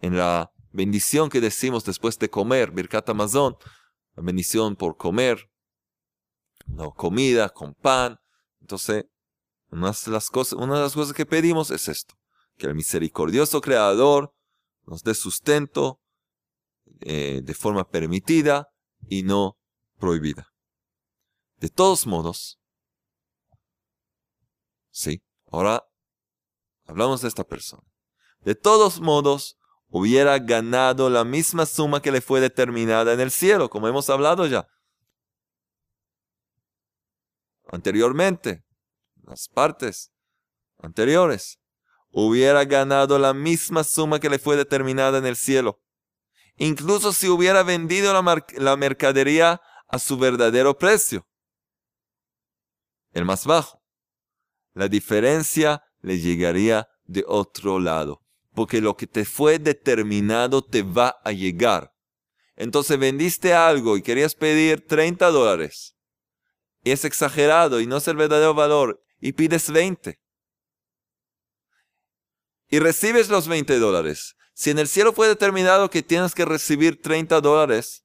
En 0.00 0.16
la 0.16 0.50
bendición 0.72 1.28
que 1.28 1.40
decimos 1.40 1.84
después 1.84 2.18
de 2.18 2.30
comer, 2.30 2.70
Birkat 2.70 3.08
Amazon, 3.10 3.56
la 4.16 4.22
bendición 4.22 4.76
por 4.76 4.96
comer, 4.96 5.50
no 6.66 6.92
comida 6.92 7.50
con 7.50 7.74
pan. 7.74 8.18
Entonces, 8.60 9.06
una 9.70 9.92
de, 9.92 10.10
las 10.10 10.30
cosas, 10.30 10.54
una 10.54 10.76
de 10.76 10.82
las 10.82 10.94
cosas 10.94 11.14
que 11.14 11.26
pedimos 11.26 11.70
es 11.70 11.88
esto, 11.88 12.14
que 12.56 12.66
el 12.66 12.74
misericordioso 12.74 13.60
Creador 13.60 14.34
nos 14.86 15.02
dé 15.02 15.14
sustento 15.14 16.00
eh, 17.00 17.40
de 17.42 17.54
forma 17.54 17.88
permitida 17.88 18.68
y 19.08 19.22
no 19.22 19.56
prohibida. 19.98 20.48
De 21.56 21.68
todos 21.68 22.06
modos, 22.06 22.58
sí, 24.90 25.22
ahora 25.46 25.84
hablamos 26.86 27.22
de 27.22 27.28
esta 27.28 27.44
persona. 27.44 27.82
De 28.40 28.54
todos 28.54 29.00
modos, 29.00 29.56
hubiera 29.88 30.38
ganado 30.38 31.10
la 31.10 31.24
misma 31.24 31.66
suma 31.66 32.00
que 32.00 32.12
le 32.12 32.20
fue 32.20 32.40
determinada 32.40 33.12
en 33.12 33.20
el 33.20 33.30
cielo, 33.30 33.68
como 33.70 33.88
hemos 33.88 34.08
hablado 34.10 34.46
ya 34.46 34.66
anteriormente, 37.70 38.64
las 39.22 39.48
partes 39.48 40.12
anteriores, 40.78 41.58
hubiera 42.10 42.64
ganado 42.64 43.18
la 43.18 43.32
misma 43.34 43.84
suma 43.84 44.18
que 44.18 44.30
le 44.30 44.38
fue 44.38 44.56
determinada 44.56 45.18
en 45.18 45.26
el 45.26 45.36
cielo. 45.36 45.80
Incluso 46.56 47.12
si 47.12 47.28
hubiera 47.28 47.62
vendido 47.62 48.12
la, 48.12 48.76
mercadería 48.76 49.60
a 49.88 49.98
su 49.98 50.18
verdadero 50.18 50.76
precio, 50.76 51.26
el 53.12 53.24
más 53.24 53.46
bajo. 53.46 53.82
La 54.72 54.88
diferencia 54.88 55.82
le 56.00 56.18
llegaría 56.18 56.88
de 57.04 57.24
otro 57.26 57.80
lado 57.80 58.22
porque 58.54 58.80
lo 58.80 58.96
que 58.96 59.06
te 59.06 59.24
fue 59.24 59.58
determinado 59.58 60.62
te 60.62 60.82
va 60.82 61.16
a 61.24 61.32
llegar. 61.32 61.94
Entonces 62.56 62.98
vendiste 62.98 63.54
algo 63.54 63.96
y 63.96 64.02
querías 64.02 64.34
pedir 64.34 64.86
30 64.86 65.30
dólares. 65.30 65.96
Y 66.82 66.92
es 66.92 67.04
exagerado 67.04 67.80
y 67.80 67.86
no 67.86 67.98
es 67.98 68.08
el 68.08 68.16
verdadero 68.16 68.54
valor. 68.54 69.02
Y 69.20 69.32
pides 69.32 69.70
20. 69.70 70.20
Y 72.68 72.78
recibes 72.78 73.28
los 73.28 73.48
20 73.48 73.78
dólares. 73.78 74.36
Si 74.54 74.70
en 74.70 74.78
el 74.78 74.88
cielo 74.88 75.12
fue 75.12 75.28
determinado 75.28 75.90
que 75.90 76.02
tienes 76.02 76.34
que 76.34 76.44
recibir 76.44 77.00
30 77.00 77.40
dólares, 77.40 78.04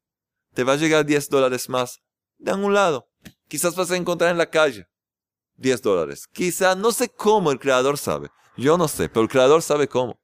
te 0.53 0.63
va 0.63 0.73
a 0.73 0.77
llegar 0.77 1.05
10 1.05 1.29
dólares 1.29 1.69
más 1.69 2.01
de 2.37 2.53
un 2.53 2.73
lado. 2.73 3.09
Quizás 3.47 3.75
vas 3.75 3.91
a 3.91 3.97
encontrar 3.97 4.31
en 4.31 4.37
la 4.37 4.49
calle 4.49 4.87
10 5.57 5.81
dólares. 5.81 6.27
Quizás, 6.31 6.77
no 6.77 6.91
sé 6.91 7.09
cómo 7.09 7.51
el 7.51 7.59
creador 7.59 7.97
sabe. 7.97 8.29
Yo 8.57 8.77
no 8.77 8.87
sé, 8.87 9.09
pero 9.09 9.23
el 9.23 9.29
creador 9.29 9.61
sabe 9.61 9.87
cómo. 9.87 10.19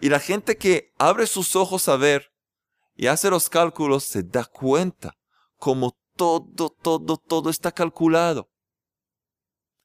Y 0.00 0.08
la 0.08 0.20
gente 0.20 0.56
que 0.56 0.92
abre 0.98 1.26
sus 1.26 1.54
ojos 1.56 1.88
a 1.88 1.96
ver 1.96 2.32
y 2.94 3.08
hace 3.08 3.30
los 3.30 3.48
cálculos 3.48 4.04
se 4.04 4.22
da 4.22 4.44
cuenta 4.44 5.16
como 5.56 5.98
todo, 6.16 6.70
todo, 6.70 7.16
todo 7.16 7.50
está 7.50 7.70
calculado. 7.72 8.48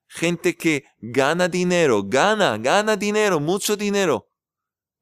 Gente 0.07 0.55
que 0.55 0.83
gana 0.99 1.47
dinero, 1.47 2.03
gana, 2.03 2.57
gana 2.57 2.97
dinero, 2.97 3.39
mucho 3.39 3.77
dinero, 3.77 4.27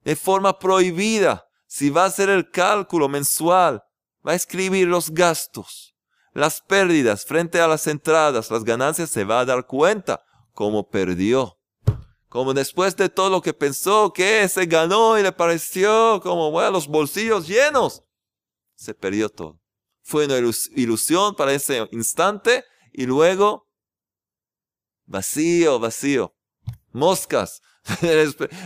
de 0.03 0.15
forma 0.15 0.57
prohibida. 0.57 1.45
Si 1.65 1.89
va 1.89 2.03
a 2.03 2.07
hacer 2.07 2.29
el 2.29 2.49
cálculo 2.49 3.07
mensual, 3.07 3.83
va 4.27 4.33
a 4.33 4.35
escribir 4.35 4.87
los 4.87 5.11
gastos, 5.11 5.95
las 6.33 6.61
pérdidas 6.61 7.25
frente 7.25 7.59
a 7.61 7.67
las 7.67 7.87
entradas, 7.87 8.51
las 8.51 8.63
ganancias, 8.63 9.09
se 9.09 9.23
va 9.23 9.39
a 9.39 9.45
dar 9.45 9.65
cuenta 9.65 10.23
cómo 10.53 10.89
perdió 10.89 11.59
como 12.29 12.53
después 12.53 12.95
de 12.95 13.09
todo 13.09 13.29
lo 13.31 13.41
que 13.41 13.53
pensó 13.53 14.13
que 14.13 14.47
se 14.47 14.67
ganó 14.67 15.17
y 15.17 15.23
le 15.23 15.31
pareció 15.31 16.21
como, 16.21 16.51
bueno, 16.51 16.71
los 16.71 16.87
bolsillos 16.87 17.47
llenos, 17.47 18.03
se 18.75 18.93
perdió 18.93 19.29
todo. 19.29 19.59
Fue 20.09 20.25
una 20.25 20.37
ilusión 20.37 21.35
para 21.35 21.53
ese 21.53 21.87
instante 21.91 22.63
y 22.91 23.05
luego 23.05 23.67
vacío, 25.05 25.79
vacío. 25.79 26.35
Moscas 26.91 27.61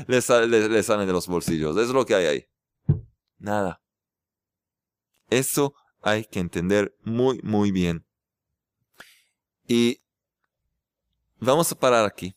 le, 0.07 0.21
salen 0.21 1.07
de 1.07 1.13
los 1.13 1.27
bolsillos. 1.27 1.75
Es 1.77 1.89
lo 1.89 2.05
que 2.05 2.15
hay 2.15 2.25
ahí. 2.25 2.45
Nada. 3.37 3.81
Eso 5.29 5.73
hay 6.01 6.25
que 6.25 6.39
entender 6.39 6.95
muy, 7.01 7.39
muy 7.43 7.71
bien. 7.71 8.05
Y 9.67 9.99
vamos 11.39 11.71
a 11.71 11.75
parar 11.75 12.05
aquí 12.05 12.35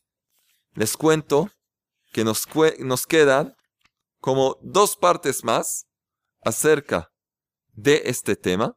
les 0.77 0.97
cuento 0.97 1.51
que 2.13 2.23
nos, 2.23 2.47
nos 2.79 3.07
quedan 3.07 3.57
como 4.21 4.59
dos 4.63 4.97
partes 4.97 5.43
más 5.43 5.87
acerca 6.43 7.11
de 7.73 8.03
este 8.05 8.37
tema. 8.37 8.77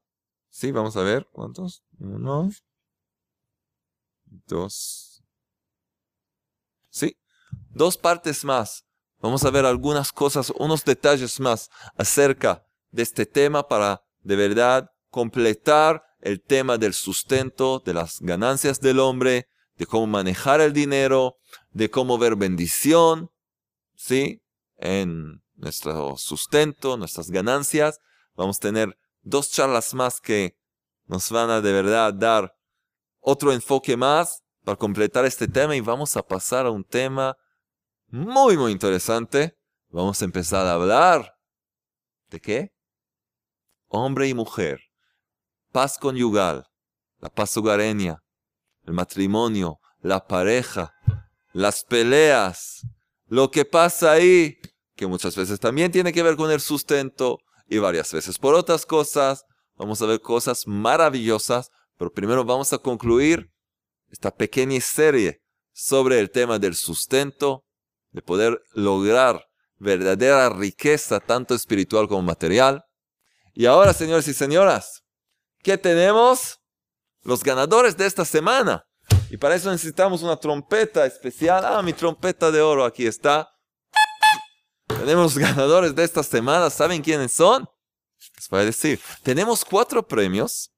Sí, 0.60 0.74
vamos 0.74 0.98
a 0.98 1.04
ver 1.04 1.26
cuántos. 1.32 1.86
Uno, 2.00 2.50
dos. 4.26 5.24
Sí, 6.90 7.16
dos 7.70 7.96
partes 7.96 8.44
más. 8.44 8.84
Vamos 9.22 9.46
a 9.46 9.52
ver 9.52 9.66
algunas 9.66 10.12
cosas, 10.12 10.52
unos 10.58 10.84
detalles 10.84 11.40
más 11.40 11.70
acerca 11.98 12.68
de 12.92 13.04
este 13.04 13.26
tema 13.26 13.70
para 13.70 14.04
de 14.20 14.36
verdad 14.36 14.92
completar 15.10 16.04
el 16.20 16.44
tema 16.44 16.78
del 16.78 16.94
sustento, 16.94 17.80
de 17.80 17.94
las 17.94 18.20
ganancias 18.20 18.82
del 18.82 19.00
hombre, 19.00 19.48
de 19.78 19.86
cómo 19.86 20.08
manejar 20.08 20.60
el 20.60 20.74
dinero, 20.74 21.38
de 21.72 21.90
cómo 21.90 22.18
ver 22.18 22.36
bendición, 22.36 23.32
¿sí? 23.96 24.42
En 24.76 25.42
nuestro 25.56 26.18
sustento, 26.18 26.98
nuestras 26.98 27.32
ganancias. 27.32 28.02
Vamos 28.36 28.58
a 28.58 28.60
tener 28.60 28.98
dos 29.30 29.52
charlas 29.52 29.94
más 29.94 30.20
que 30.20 30.58
nos 31.06 31.32
van 31.32 31.50
a 31.50 31.62
de 31.62 31.72
verdad 31.72 32.14
dar 32.14 32.56
otro 33.20 33.52
enfoque 33.52 33.96
más 33.98 34.44
para 34.64 34.78
completar 34.78 35.26
este 35.26 35.48
tema 35.48 35.76
y 35.76 35.82
vamos 35.82 36.16
a 36.18 36.24
pasar 36.24 36.66
a 36.66 36.72
un 36.72 36.84
tema 36.84 37.36
muy, 38.08 38.58
muy 38.58 38.72
interesante. 38.72 39.58
Vamos 39.90 40.22
a 40.22 40.26
empezar 40.26 40.66
a 40.68 40.74
hablar 40.74 41.34
de 42.30 42.40
qué? 42.40 42.74
Hombre 43.88 44.28
y 44.28 44.34
mujer, 44.34 44.80
paz 45.72 45.98
conyugal, 45.98 46.68
la 47.18 47.30
paz 47.30 47.58
hogareña, 47.58 48.20
el 48.84 48.94
matrimonio, 48.94 49.80
la 50.02 50.28
pareja, 50.28 50.94
las 51.54 51.84
peleas, 51.84 52.86
lo 53.26 53.50
que 53.50 53.66
pasa 53.66 54.12
ahí, 54.12 54.60
que 54.96 55.08
muchas 55.08 55.36
veces 55.36 55.60
también 55.60 55.92
tiene 55.92 56.14
que 56.14 56.22
ver 56.22 56.36
con 56.36 56.52
el 56.52 56.62
sustento 56.62 57.40
y 57.70 57.78
varias 57.78 58.12
veces 58.12 58.38
por 58.38 58.56
otras 58.56 58.86
cosas. 58.86 59.46
Vamos 59.76 60.02
a 60.02 60.06
ver 60.08 60.20
cosas 60.20 60.68
maravillosas, 60.68 61.70
pero 61.98 62.12
primero 62.12 62.44
vamos 62.44 62.74
a 62.74 62.80
concluir 62.80 63.52
esta 64.10 64.36
pequeña 64.36 64.82
serie 64.82 65.42
sobre 65.72 66.20
el 66.20 66.32
tema 66.32 66.60
del 66.60 66.76
sustento, 66.76 67.64
de 68.12 68.22
poder 68.22 68.62
lograr 68.74 69.46
verdadera 69.78 70.50
riqueza, 70.50 71.20
tanto 71.20 71.56
espiritual 71.56 72.08
como 72.08 72.24
material. 72.24 72.84
Y 73.54 73.66
ahora, 73.66 73.94
señores 73.94 74.28
y 74.28 74.34
señoras, 74.34 75.04
¿qué 75.64 75.78
tenemos? 75.78 76.60
Los 77.22 77.44
ganadores 77.44 77.96
de 77.96 78.06
esta 78.06 78.26
semana. 78.26 78.84
Y 79.30 79.38
para 79.38 79.56
eso 79.56 79.72
necesitamos 79.72 80.24
una 80.24 80.38
trompeta 80.38 81.06
especial. 81.06 81.64
Ah, 81.66 81.82
mi 81.82 81.94
trompeta 81.94 82.52
de 82.52 82.62
oro 82.62 82.84
aquí 82.84 83.06
está. 83.06 83.50
Tenemos 85.00 85.38
ganadores 85.38 85.96
de 85.96 86.04
esta 86.04 86.24
semana. 86.24 86.70
¿Saben 86.70 87.02
quiénes 87.02 87.32
son? 87.32 87.68
Les 88.36 88.50
voy 88.50 88.60
a 88.60 88.66
decir. 88.66 89.00
Tenemos 89.24 89.64
cuatro 89.64 90.06
premios. 90.06 90.72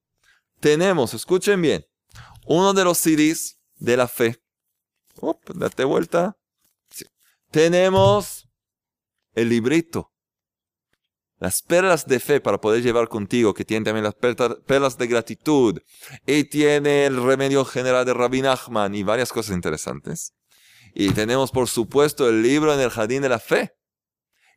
Tenemos, 0.59 1.15
escuchen 1.15 1.59
bien, 1.59 1.83
uno 2.45 2.73
de 2.73 2.83
los 2.83 2.99
CDs 2.99 3.57
de 3.77 3.97
la 3.97 4.07
fe. 4.07 4.39
date 5.55 5.83
vuelta. 5.83 6.37
Tenemos 7.49 8.47
el 9.33 9.49
librito. 9.49 10.13
las 11.39 11.63
perlas 11.63 12.05
de 12.05 12.19
fe 12.19 12.39
para 12.39 12.61
poder 12.61 12.83
llevar 12.83 13.07
contigo, 13.09 13.55
que 13.55 13.65
tiene 13.65 13.83
también 13.83 14.03
las 14.03 14.13
perlas 14.13 14.99
de 14.99 15.07
gratitud, 15.07 15.81
y 16.27 16.43
tiene 16.43 17.07
el 17.07 17.23
remedio 17.23 17.65
general 17.65 18.05
de 18.05 18.13
Rabbi 18.13 18.43
Nachman 18.43 18.93
y 18.93 19.01
varias 19.01 19.33
cosas 19.33 19.55
interesantes. 19.55 20.35
Y 20.93 21.09
tenemos, 21.13 21.49
por 21.49 21.67
supuesto, 21.67 22.29
el 22.29 22.43
libro 22.43 22.71
en 22.71 22.79
el 22.79 22.91
jardín 22.91 23.23
de 23.23 23.29
la 23.29 23.39
fe. 23.39 23.73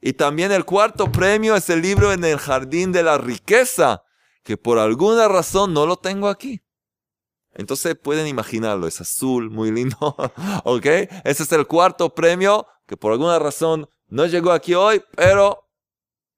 Y 0.06 0.12
también 0.12 0.52
el 0.52 0.66
cuarto 0.66 1.10
premio 1.10 1.56
es 1.56 1.70
el 1.70 1.80
libro 1.80 2.12
en 2.12 2.22
el 2.26 2.36
jardín 2.36 2.92
de 2.92 3.02
la 3.02 3.16
riqueza, 3.16 4.02
que 4.42 4.58
por 4.58 4.78
alguna 4.78 5.28
razón 5.28 5.72
no 5.72 5.86
lo 5.86 5.96
tengo 5.96 6.28
aquí. 6.28 6.62
Entonces 7.54 7.96
pueden 7.96 8.26
imaginarlo, 8.26 8.86
es 8.86 9.00
azul, 9.00 9.48
muy 9.50 9.70
lindo, 9.70 9.96
¿ok? 10.64 10.84
Ese 11.24 11.44
es 11.44 11.52
el 11.52 11.66
cuarto 11.66 12.14
premio 12.14 12.66
que 12.86 12.98
por 12.98 13.12
alguna 13.12 13.38
razón 13.38 13.88
no 14.08 14.26
llegó 14.26 14.52
aquí 14.52 14.74
hoy, 14.74 15.02
pero 15.16 15.70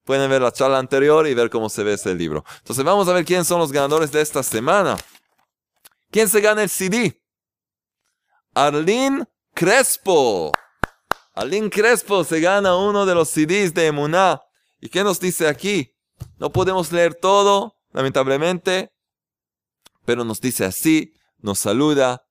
pueden 0.05 0.31
ver 0.31 0.43
la 0.43 0.53
charla 0.53 0.79
anterior 0.79 1.27
y 1.27 1.35
ver 1.35 1.51
cómo 1.51 1.69
se 1.69 1.83
ve 1.83 1.95
ese 1.95 2.15
libro. 2.15 2.45
Entonces 2.59 2.85
vamos 2.85 3.09
a 3.09 3.15
ver 3.15 3.25
quiénes 3.25 3.49
son 3.49 3.59
los 3.59 3.73
ganadores 3.73 4.13
de 4.13 4.21
esta 4.21 4.45
semana. 4.45 4.97
¿Quién 6.13 6.29
se 6.29 6.41
gana 6.41 6.63
el 6.63 6.69
CD? 6.69 7.21
Arlene 8.55 9.25
Crespo. 9.53 10.53
Arlene 11.37 11.69
Crespo 11.69 12.25
se 12.25 12.41
gana 12.41 12.77
uno 12.77 13.05
de 13.05 13.15
los 13.15 13.29
CDs 13.29 13.75
de 13.75 13.89
Emuná. 13.89 14.41
¿Y 14.81 14.89
qué 14.89 15.05
nos 15.05 15.21
dice 15.21 15.47
aquí? 15.47 15.95
No 16.39 16.51
podemos 16.51 16.91
leer 16.93 17.15
todo, 17.15 17.77
lamentablemente, 17.93 18.91
pero 20.07 20.25
nos 20.25 20.41
dice 20.41 20.65
así, 20.65 21.13
nos 21.37 21.59
saluda 21.59 22.27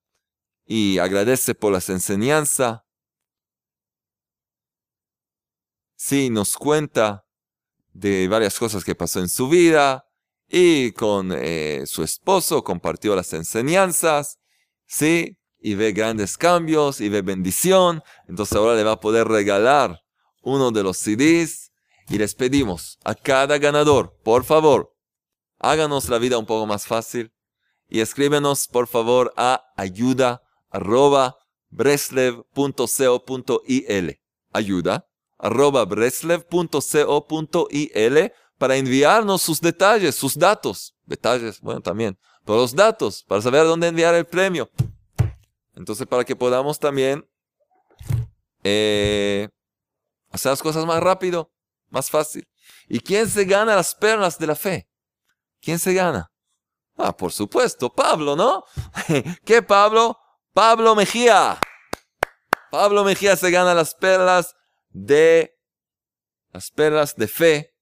y 0.66 0.98
agradece 0.98 1.54
por 1.54 1.72
las 1.72 1.90
enseñanzas. 1.90 2.82
Sí, 5.96 6.32
nos 6.32 6.56
cuenta 6.56 7.28
de 7.94 8.28
varias 8.28 8.58
cosas 8.58 8.84
que 8.84 8.96
pasó 8.96 9.20
en 9.20 9.30
su 9.30 9.48
vida 9.48 10.08
y 10.48 10.94
con 10.94 11.32
eh, 11.32 11.84
su 11.86 12.02
esposo 12.02 12.64
compartió 12.64 13.16
las 13.16 13.34
enseñanzas, 13.34 14.40
sí, 14.88 15.38
y 15.66 15.74
ve 15.74 15.94
grandes 15.94 16.38
cambios 16.38 17.02
y 17.02 17.10
ve 17.10 17.24
bendición. 17.24 18.04
Entonces 18.28 18.56
ahora 18.56 18.76
le 18.76 18.84
va 18.84 18.92
a 18.92 19.00
poder 19.00 19.28
regalar 19.28 20.00
uno 20.44 20.70
de 20.70 20.84
los 20.84 20.98
CDs 20.98 21.72
y 22.08 22.20
les 22.20 22.36
pedimos 22.36 23.00
a 23.04 23.16
cada 23.16 23.58
ganador, 23.58 24.16
por 24.24 24.44
favor, 24.44 24.96
háganos 25.58 26.08
la 26.10 26.20
vida 26.20 26.38
un 26.38 26.46
poco 26.46 26.68
más 26.68 26.86
fácil 26.86 27.34
y 27.90 28.02
escríbenos 28.02 28.68
por 28.68 28.86
favor 28.86 29.34
a 29.38 29.66
ayuda 29.76 30.44
arroba 30.70 31.36
breslev.co.il. 31.72 34.20
Ayuda 34.54 35.08
arroba 35.40 35.86
breslev.co.il 35.86 38.32
para 38.60 38.78
enviarnos 38.78 39.42
sus 39.42 39.60
detalles, 39.60 40.14
sus 40.14 40.38
datos. 40.38 40.96
Detalles, 41.08 41.60
bueno, 41.60 41.82
también. 41.82 42.20
Todos 42.46 42.62
los 42.62 42.76
datos 42.76 43.24
para 43.24 43.42
saber 43.42 43.66
dónde 43.66 43.88
enviar 43.88 44.14
el 44.14 44.26
premio. 44.26 44.70
Entonces, 45.76 46.08
para 46.08 46.24
que 46.24 46.36
podamos 46.36 46.80
también 46.80 47.28
eh, 48.64 49.50
hacer 50.32 50.52
las 50.52 50.62
cosas 50.62 50.86
más 50.86 51.02
rápido, 51.02 51.52
más 51.90 52.10
fácil. 52.10 52.48
¿Y 52.88 53.00
quién 53.00 53.30
se 53.30 53.46
gana 53.46 53.76
las 53.76 53.94
perlas 53.94 54.40
de 54.40 54.48
la 54.48 54.56
fe? 54.56 54.90
¿Quién 55.62 55.80
se 55.80 55.94
gana? 55.94 56.32
Ah, 56.98 57.16
por 57.16 57.32
supuesto, 57.32 57.92
Pablo, 57.94 58.36
¿no? 58.36 58.64
¿Qué 59.46 59.62
Pablo? 59.62 60.18
Pablo 60.54 60.96
Mejía. 60.96 61.60
Pablo 62.72 63.04
Mejía 63.04 63.36
se 63.36 63.52
gana 63.52 63.74
las 63.74 63.96
perlas 63.96 64.56
de 64.90 65.58
las 66.52 66.72
perlas 66.72 67.16
de 67.16 67.28
fe. 67.28 67.76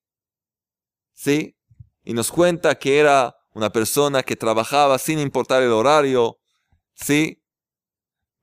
¿Sí? 1.13 1.55
Y 2.03 2.13
nos 2.13 2.31
cuenta 2.31 2.75
que 2.75 2.99
era 2.99 3.35
una 3.53 3.71
persona 3.71 4.23
que 4.23 4.35
trabajaba 4.35 4.97
sin 4.97 5.19
importar 5.19 5.61
el 5.61 5.71
horario. 5.71 6.39
¿Sí? 6.95 7.42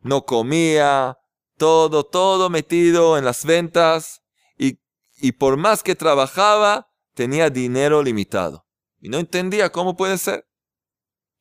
No 0.00 0.24
comía, 0.24 1.18
todo, 1.56 2.04
todo 2.04 2.50
metido 2.50 3.18
en 3.18 3.24
las 3.24 3.44
ventas. 3.44 4.22
Y, 4.58 4.80
y 5.18 5.32
por 5.32 5.56
más 5.56 5.82
que 5.82 5.94
trabajaba, 5.94 6.90
tenía 7.14 7.50
dinero 7.50 8.02
limitado. 8.02 8.66
Y 8.98 9.08
no 9.08 9.18
entendía 9.18 9.70
cómo 9.70 9.96
puede 9.96 10.18
ser. 10.18 10.46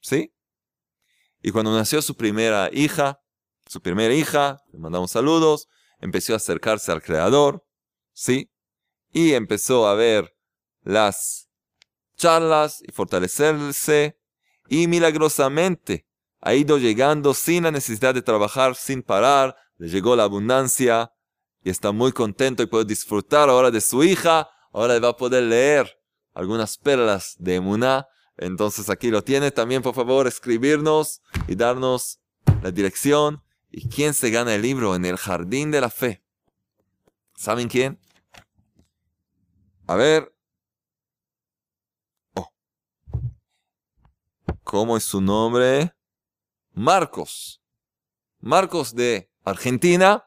¿Sí? 0.02 0.34
Y 1.42 1.52
cuando 1.52 1.76
nació 1.76 2.02
su 2.02 2.16
primera 2.16 2.70
hija, 2.72 3.22
su 3.66 3.82
primera 3.82 4.14
hija, 4.14 4.62
le 4.72 4.80
mandamos 4.80 5.12
saludos, 5.12 5.68
empezó 6.00 6.34
a 6.34 6.38
acercarse 6.38 6.92
al 6.92 7.02
Creador, 7.02 7.66
¿sí? 8.14 8.52
Y 9.12 9.34
empezó 9.34 9.88
a 9.88 9.94
ver 9.94 10.36
las 10.82 11.50
charlas 12.18 12.82
y 12.86 12.92
fortalecerse, 12.92 14.20
y 14.68 14.88
milagrosamente 14.88 16.09
ha 16.42 16.54
ido 16.54 16.78
llegando 16.78 17.34
sin 17.34 17.64
la 17.64 17.72
necesidad 17.72 18.14
de 18.14 18.22
trabajar, 18.22 18.76
sin 18.76 19.04
parar, 19.04 19.56
le 19.78 19.90
llegó 19.90 20.16
la 20.16 20.24
abundancia, 20.24 21.12
y 21.64 21.70
está 21.70 21.92
muy 21.92 22.12
contento 22.12 22.64
y 22.64 22.68
puede 22.68 22.86
disfrutar 22.86 23.50
ahora 23.50 23.72
de 23.72 23.82
su 23.82 24.04
hija, 24.04 24.50
ahora 24.72 25.00
va 25.00 25.10
a 25.10 25.18
poder 25.18 25.44
leer 25.44 26.00
algunas 26.34 26.78
perlas 26.78 27.36
de 27.38 27.56
Emuná, 27.56 28.08
entonces 28.38 28.90
aquí 28.90 29.10
lo 29.10 29.24
tiene. 29.24 29.52
También, 29.52 29.82
por 29.82 29.94
favor, 29.94 30.26
escribirnos 30.28 31.22
y 31.48 31.56
darnos 31.56 32.20
la 32.64 32.72
dirección. 32.72 33.44
¿Y 33.70 33.88
quién 33.90 34.14
se 34.14 34.32
gana 34.32 34.56
el 34.56 34.62
libro 34.62 34.96
en 34.96 35.06
el 35.06 35.18
jardín 35.18 35.70
de 35.72 35.82
la 35.82 35.90
fe? 35.90 36.24
¿Saben 37.36 37.68
quién? 37.68 38.00
A 39.86 39.96
ver. 39.96 40.34
Oh. 42.36 42.52
¿Cómo 44.64 44.98
es 44.98 45.04
su 45.04 45.22
nombre? 45.22 45.94
Marcos. 46.80 47.62
Marcos 48.40 48.96
de 48.96 49.30
Argentina. 49.44 50.24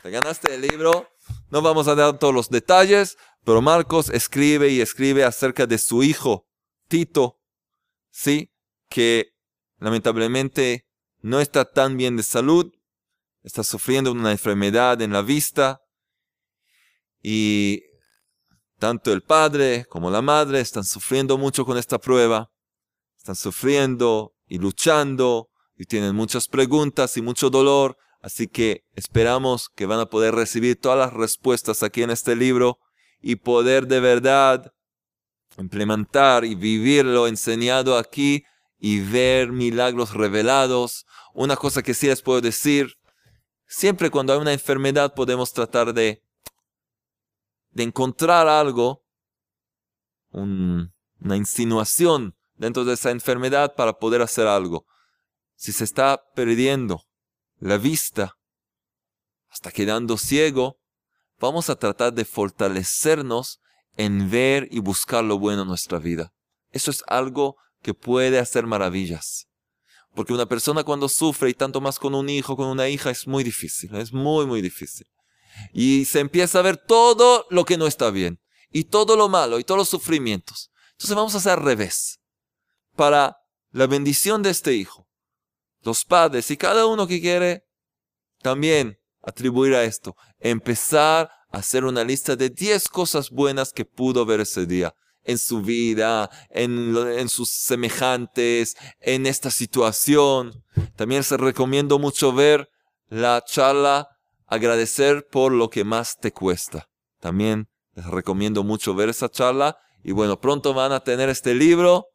Te 0.00 0.10
ganaste 0.10 0.54
el 0.54 0.60
libro. 0.60 1.10
No 1.50 1.60
vamos 1.60 1.88
a 1.88 1.96
dar 1.96 2.20
todos 2.20 2.32
los 2.32 2.50
detalles, 2.50 3.18
pero 3.44 3.60
Marcos 3.60 4.08
escribe 4.10 4.68
y 4.68 4.80
escribe 4.80 5.24
acerca 5.24 5.66
de 5.66 5.78
su 5.78 6.04
hijo 6.04 6.46
Tito, 6.86 7.40
sí, 8.12 8.52
que 8.88 9.32
lamentablemente 9.78 10.86
no 11.20 11.40
está 11.40 11.64
tan 11.64 11.96
bien 11.96 12.16
de 12.16 12.22
salud, 12.22 12.72
está 13.42 13.64
sufriendo 13.64 14.12
una 14.12 14.30
enfermedad 14.30 15.02
en 15.02 15.12
la 15.12 15.22
vista 15.22 15.80
y 17.20 17.82
tanto 18.78 19.12
el 19.12 19.22
padre 19.22 19.84
como 19.86 20.12
la 20.12 20.22
madre 20.22 20.60
están 20.60 20.84
sufriendo 20.84 21.36
mucho 21.36 21.64
con 21.64 21.76
esta 21.76 21.98
prueba, 21.98 22.52
están 23.16 23.34
sufriendo 23.34 24.36
y 24.46 24.58
luchando 24.58 25.50
y 25.76 25.84
tienen 25.84 26.14
muchas 26.14 26.48
preguntas 26.48 27.16
y 27.16 27.22
mucho 27.22 27.50
dolor, 27.50 27.98
así 28.22 28.48
que 28.48 28.84
esperamos 28.94 29.68
que 29.68 29.86
van 29.86 30.00
a 30.00 30.06
poder 30.06 30.34
recibir 30.34 30.80
todas 30.80 30.98
las 30.98 31.12
respuestas 31.12 31.82
aquí 31.82 32.02
en 32.02 32.10
este 32.10 32.34
libro 32.34 32.78
y 33.20 33.36
poder 33.36 33.86
de 33.86 34.00
verdad 34.00 34.72
implementar 35.58 36.44
y 36.44 36.54
vivir 36.54 37.04
lo 37.04 37.26
enseñado 37.26 37.96
aquí 37.96 38.44
y 38.78 39.00
ver 39.00 39.52
milagros 39.52 40.14
revelados. 40.14 41.06
Una 41.34 41.56
cosa 41.56 41.82
que 41.82 41.94
sí 41.94 42.06
les 42.06 42.22
puedo 42.22 42.40
decir, 42.40 42.94
siempre 43.66 44.10
cuando 44.10 44.32
hay 44.32 44.38
una 44.38 44.52
enfermedad 44.52 45.14
podemos 45.14 45.52
tratar 45.52 45.92
de, 45.92 46.22
de 47.70 47.82
encontrar 47.82 48.48
algo, 48.48 49.04
una 50.30 51.36
insinuación 51.36 52.36
dentro 52.54 52.84
de 52.84 52.94
esa 52.94 53.10
enfermedad 53.10 53.74
para 53.74 53.98
poder 53.98 54.22
hacer 54.22 54.46
algo. 54.46 54.86
Si 55.56 55.72
se 55.72 55.84
está 55.84 56.22
perdiendo 56.34 57.02
la 57.58 57.78
vista, 57.78 58.36
hasta 59.48 59.70
quedando 59.72 60.18
ciego, 60.18 60.78
vamos 61.38 61.70
a 61.70 61.76
tratar 61.76 62.12
de 62.12 62.24
fortalecernos 62.24 63.60
en 63.96 64.30
ver 64.30 64.68
y 64.70 64.80
buscar 64.80 65.24
lo 65.24 65.38
bueno 65.38 65.62
en 65.62 65.68
nuestra 65.68 65.98
vida. 65.98 66.32
Eso 66.70 66.90
es 66.90 67.02
algo 67.06 67.56
que 67.82 67.94
puede 67.94 68.38
hacer 68.38 68.66
maravillas. 68.66 69.48
Porque 70.14 70.32
una 70.32 70.46
persona 70.46 70.84
cuando 70.84 71.08
sufre 71.08 71.50
y 71.50 71.54
tanto 71.54 71.80
más 71.80 71.98
con 71.98 72.14
un 72.14 72.28
hijo, 72.28 72.56
con 72.56 72.68
una 72.68 72.88
hija, 72.88 73.10
es 73.10 73.26
muy 73.26 73.44
difícil, 73.44 73.94
es 73.96 74.12
muy, 74.12 74.46
muy 74.46 74.60
difícil. 74.60 75.06
Y 75.72 76.04
se 76.04 76.20
empieza 76.20 76.58
a 76.58 76.62
ver 76.62 76.76
todo 76.76 77.46
lo 77.50 77.64
que 77.64 77.78
no 77.78 77.86
está 77.86 78.10
bien, 78.10 78.40
y 78.70 78.84
todo 78.84 79.16
lo 79.16 79.28
malo, 79.28 79.58
y 79.58 79.64
todos 79.64 79.78
los 79.78 79.88
sufrimientos. 79.88 80.70
Entonces 80.92 81.16
vamos 81.16 81.34
a 81.34 81.38
hacer 81.38 81.58
revés. 81.60 82.20
Para 82.94 83.38
la 83.70 83.86
bendición 83.86 84.42
de 84.42 84.50
este 84.50 84.74
hijo, 84.74 85.05
los 85.86 86.04
padres 86.04 86.50
y 86.50 86.56
cada 86.56 86.84
uno 86.86 87.06
que 87.06 87.20
quiere 87.20 87.64
también 88.42 88.98
atribuir 89.22 89.74
a 89.74 89.84
esto, 89.84 90.14
empezar 90.38 91.30
hacer 91.50 91.84
una 91.84 92.04
lista 92.04 92.36
de 92.36 92.50
10 92.50 92.88
cosas 92.88 93.30
buenas 93.30 93.72
que 93.72 93.84
pudo 93.84 94.26
ver 94.26 94.40
ese 94.40 94.66
día 94.66 94.94
en 95.24 95.38
su 95.38 95.62
vida, 95.62 96.30
en, 96.50 97.28
sus 97.28 97.50
semejantes, 97.50 98.76
en 99.00 99.26
esta 99.26 99.50
situación. 99.50 100.62
También 100.94 101.24
se 101.24 101.36
recomiendo 101.36 101.98
mucho 101.98 102.32
ver 102.32 102.68
la 103.08 103.42
charla 103.44 104.08
Agradecer 104.48 105.26
por 105.28 105.50
lo 105.50 105.70
que 105.70 105.82
más 105.82 106.18
te 106.18 106.32
cuesta. 106.32 106.88
También 107.20 107.68
Les 107.94 108.06
recomiendo 108.06 108.62
mucho 108.62 108.94
ver 108.94 109.08
esa 109.08 109.28
charla. 109.28 109.76
Y 110.04 110.12
bueno, 110.12 110.40
pronto 110.40 110.72
van 110.72 110.92
a 110.92 111.00
tener 111.00 111.28
este 111.28 111.54
libro 111.54 112.06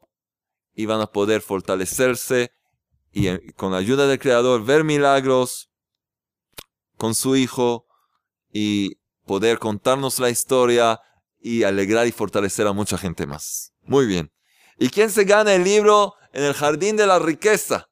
y 0.73 0.85
van 0.85 1.01
a 1.01 1.07
poder 1.07 1.41
fortalecerse 1.41 2.51
y 3.11 3.27
eh, 3.27 3.53
con 3.55 3.71
la 3.71 3.77
ayuda 3.77 4.07
del 4.07 4.19
Creador 4.19 4.63
ver 4.63 4.83
milagros 4.83 5.69
con 6.97 7.15
su 7.15 7.35
Hijo 7.35 7.85
y 8.51 8.97
poder 9.25 9.59
contarnos 9.59 10.19
la 10.19 10.29
historia 10.29 10.99
y 11.39 11.63
alegrar 11.63 12.07
y 12.07 12.11
fortalecer 12.11 12.67
a 12.67 12.73
mucha 12.73 12.97
gente 12.97 13.25
más. 13.25 13.73
Muy 13.81 14.05
bien. 14.05 14.31
¿Y 14.77 14.89
quién 14.89 15.09
se 15.09 15.23
gana 15.23 15.53
el 15.53 15.63
libro 15.63 16.15
en 16.33 16.43
el 16.43 16.53
Jardín 16.53 16.95
de 16.95 17.07
la 17.07 17.19
Riqueza? 17.19 17.87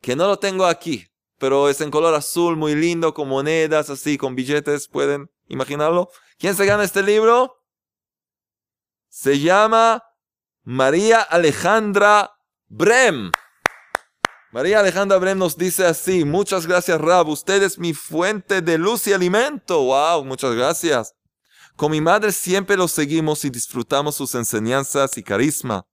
Que 0.00 0.16
no 0.16 0.26
lo 0.26 0.38
tengo 0.38 0.66
aquí, 0.66 1.06
pero 1.38 1.68
es 1.68 1.80
en 1.80 1.90
color 1.90 2.14
azul, 2.14 2.56
muy 2.56 2.74
lindo, 2.74 3.14
con 3.14 3.28
monedas, 3.28 3.90
así, 3.90 4.18
con 4.18 4.34
billetes, 4.34 4.88
¿pueden 4.88 5.30
imaginarlo? 5.48 6.10
¿Quién 6.38 6.54
se 6.54 6.66
gana 6.66 6.84
este 6.84 7.02
libro? 7.02 7.62
Se 9.08 9.38
llama 9.40 10.02
María 10.62 11.22
Alejandra 11.22 12.32
Brem. 12.68 13.30
María 14.54 14.78
Alejandra 14.78 15.18
Brem 15.18 15.36
nos 15.36 15.56
dice 15.56 15.84
así, 15.84 16.24
muchas 16.24 16.64
gracias 16.64 17.00
Rab, 17.00 17.26
usted 17.28 17.60
es 17.64 17.76
mi 17.76 17.92
fuente 17.92 18.62
de 18.62 18.78
luz 18.78 19.04
y 19.08 19.12
alimento. 19.12 19.82
Wow, 19.82 20.24
muchas 20.24 20.54
gracias. 20.54 21.12
Con 21.74 21.90
mi 21.90 22.00
madre 22.00 22.30
siempre 22.30 22.76
lo 22.76 22.86
seguimos 22.86 23.44
y 23.44 23.50
disfrutamos 23.50 24.14
sus 24.14 24.32
enseñanzas 24.36 25.18
y 25.18 25.24
carisma. 25.24 25.88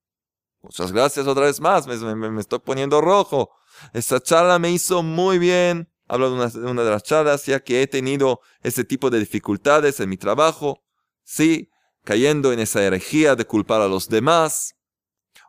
Muchas 0.61 0.91
gracias 0.91 1.25
otra 1.25 1.45
vez 1.45 1.59
más, 1.59 1.87
me, 1.87 2.39
estoy 2.39 2.59
poniendo 2.59 3.01
rojo. 3.01 3.49
Esta 3.93 4.19
charla 4.19 4.59
me 4.59 4.69
hizo 4.69 5.01
muy 5.01 5.39
bien. 5.39 5.91
Hablo 6.07 6.29
de 6.29 6.35
una, 6.35 6.47
de 6.47 6.71
una, 6.71 6.83
de 6.83 6.91
las 6.91 7.01
charlas 7.01 7.47
ya 7.47 7.61
que 7.61 7.81
he 7.81 7.87
tenido 7.87 8.41
ese 8.61 8.83
tipo 8.83 9.09
de 9.09 9.17
dificultades 9.17 9.99
en 10.01 10.09
mi 10.09 10.17
trabajo. 10.17 10.83
Sí, 11.23 11.71
cayendo 12.03 12.53
en 12.53 12.59
esa 12.59 12.83
herejía 12.83 13.35
de 13.35 13.45
culpar 13.45 13.81
a 13.81 13.87
los 13.87 14.07
demás, 14.07 14.75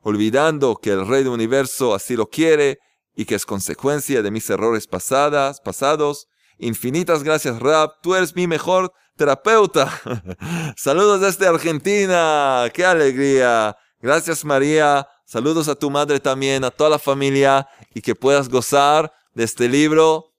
olvidando 0.00 0.76
que 0.76 0.92
el 0.92 1.06
Rey 1.06 1.24
del 1.24 1.34
Universo 1.34 1.94
así 1.94 2.16
lo 2.16 2.30
quiere 2.30 2.78
y 3.14 3.24
que 3.24 3.34
es 3.34 3.46
consecuencia 3.46 4.22
de 4.22 4.30
mis 4.30 4.48
errores 4.50 4.86
pasadas, 4.86 5.60
pasados. 5.60 6.28
Infinitas 6.58 7.22
gracias, 7.22 7.58
Rap. 7.60 7.96
Tú 8.02 8.14
eres 8.14 8.34
mi 8.34 8.46
mejor 8.46 8.92
terapeuta. 9.16 9.90
Saludos 10.76 11.20
desde 11.20 11.46
Argentina. 11.46 12.64
¡Qué 12.72 12.84
alegría! 12.84 13.76
Gracias, 14.00 14.44
María. 14.44 15.06
Saludos 15.24 15.68
a 15.68 15.74
tu 15.74 15.90
madre 15.90 16.20
también, 16.20 16.64
a 16.64 16.70
toda 16.70 16.90
la 16.90 16.98
familia 16.98 17.68
y 17.94 18.00
que 18.02 18.14
puedas 18.14 18.48
gozar 18.48 19.12
de 19.34 19.44
este 19.44 19.68
libro 19.68 20.32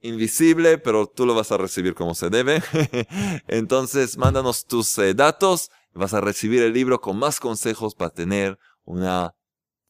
invisible, 0.00 0.78
pero 0.78 1.06
tú 1.06 1.26
lo 1.26 1.34
vas 1.34 1.50
a 1.52 1.56
recibir 1.56 1.94
como 1.94 2.14
se 2.14 2.30
debe. 2.30 2.62
Entonces, 3.48 4.16
mándanos 4.16 4.66
tus 4.66 4.96
eh, 4.98 5.14
datos. 5.14 5.70
Vas 5.92 6.14
a 6.14 6.20
recibir 6.20 6.62
el 6.62 6.72
libro 6.72 7.00
con 7.00 7.18
más 7.18 7.40
consejos 7.40 7.94
para 7.94 8.10
tener 8.10 8.58
una 8.84 9.34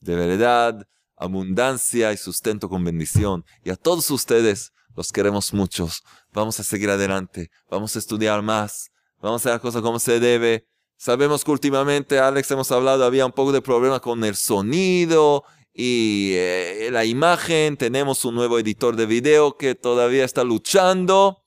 de 0.00 0.14
verdad 0.14 0.88
abundancia 1.18 2.12
y 2.12 2.16
sustento 2.16 2.68
con 2.68 2.84
bendición. 2.84 3.44
Y 3.64 3.70
a 3.70 3.76
todos 3.76 4.10
ustedes 4.10 4.72
los 4.96 5.12
queremos 5.12 5.52
muchos. 5.52 6.02
Vamos 6.32 6.58
a 6.60 6.64
seguir 6.64 6.90
adelante. 6.90 7.50
Vamos 7.70 7.94
a 7.96 7.98
estudiar 7.98 8.42
más. 8.42 8.90
Vamos 9.20 9.40
a 9.40 9.42
hacer 9.42 9.52
las 9.52 9.60
cosas 9.60 9.82
como 9.82 9.98
se 9.98 10.20
debe. 10.20 10.66
Sabemos 10.96 11.44
que 11.44 11.50
últimamente, 11.50 12.18
Alex, 12.18 12.50
hemos 12.50 12.72
hablado, 12.72 13.04
había 13.04 13.24
un 13.24 13.32
poco 13.32 13.52
de 13.52 13.62
problema 13.62 14.00
con 14.00 14.24
el 14.24 14.34
sonido 14.34 15.44
y 15.72 16.32
eh, 16.34 16.88
la 16.90 17.04
imagen. 17.04 17.76
Tenemos 17.76 18.24
un 18.24 18.34
nuevo 18.34 18.58
editor 18.58 18.96
de 18.96 19.06
video 19.06 19.56
que 19.56 19.74
todavía 19.74 20.24
está 20.24 20.42
luchando. 20.42 21.44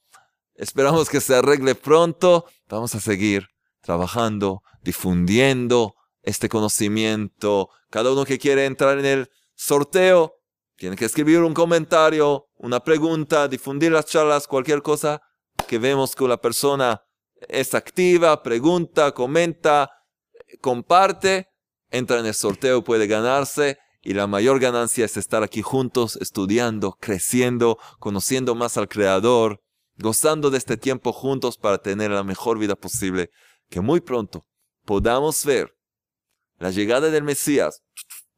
Esperamos 0.56 1.10
que 1.10 1.20
se 1.20 1.36
arregle 1.36 1.76
pronto. 1.76 2.46
Vamos 2.70 2.96
a 2.96 3.02
seguir 3.02 3.50
trabajando, 3.82 4.64
difundiendo 4.84 5.96
este 6.24 6.48
conocimiento. 6.48 7.70
Cada 7.90 8.14
uno 8.14 8.24
que 8.24 8.40
quiere 8.40 8.66
entrar 8.66 9.00
en 9.00 9.06
el 9.06 9.30
sorteo 9.62 10.40
tiene 10.76 10.96
que 10.96 11.06
escribir 11.06 11.40
un 11.42 11.54
comentario, 11.54 12.48
una 12.56 12.80
pregunta, 12.80 13.48
difundir 13.48 13.92
las 13.92 14.08
charlas, 14.08 14.48
cualquier 14.48 14.82
cosa 14.82 15.22
que 15.68 15.78
vemos 15.78 16.16
que 16.16 16.28
la 16.28 16.42
persona 16.42 17.04
es 17.48 17.76
activa, 17.76 18.42
pregunta, 18.42 19.12
comenta, 19.12 19.92
comparte, 20.62 21.50
entra 21.92 22.20
en 22.20 22.26
el 22.26 22.34
sorteo, 22.34 22.84
puede 22.84 23.06
ganarse 23.06 23.78
y 24.02 24.16
la 24.16 24.26
mayor 24.26 24.60
ganancia 24.60 25.06
es 25.06 25.16
estar 25.16 25.44
aquí 25.44 25.62
juntos, 25.62 26.16
estudiando, 26.16 26.98
creciendo, 27.00 27.78
conociendo 28.00 28.56
más 28.56 28.78
al 28.78 28.88
Creador, 28.88 29.62
gozando 29.98 30.50
de 30.50 30.58
este 30.58 30.78
tiempo 30.78 31.14
juntos 31.14 31.58
para 31.58 31.78
tener 31.78 32.10
la 32.10 32.24
mejor 32.24 32.58
vida 32.58 32.76
posible. 32.76 33.30
Que 33.70 33.82
muy 33.82 34.02
pronto 34.02 34.48
podamos 34.86 35.46
ver 35.46 35.78
la 36.58 36.72
llegada 36.72 37.12
del 37.12 37.24
Mesías, 37.24 37.84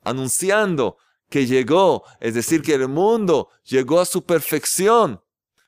anunciando 0.01 0.97
que 1.34 1.47
llegó, 1.47 2.03
es 2.19 2.36
decir, 2.36 2.61
que 2.61 2.75
el 2.75 2.88
mundo 2.88 3.49
llegó 3.63 3.99
a 3.99 4.05
su 4.05 4.23
perfección. 4.23 5.19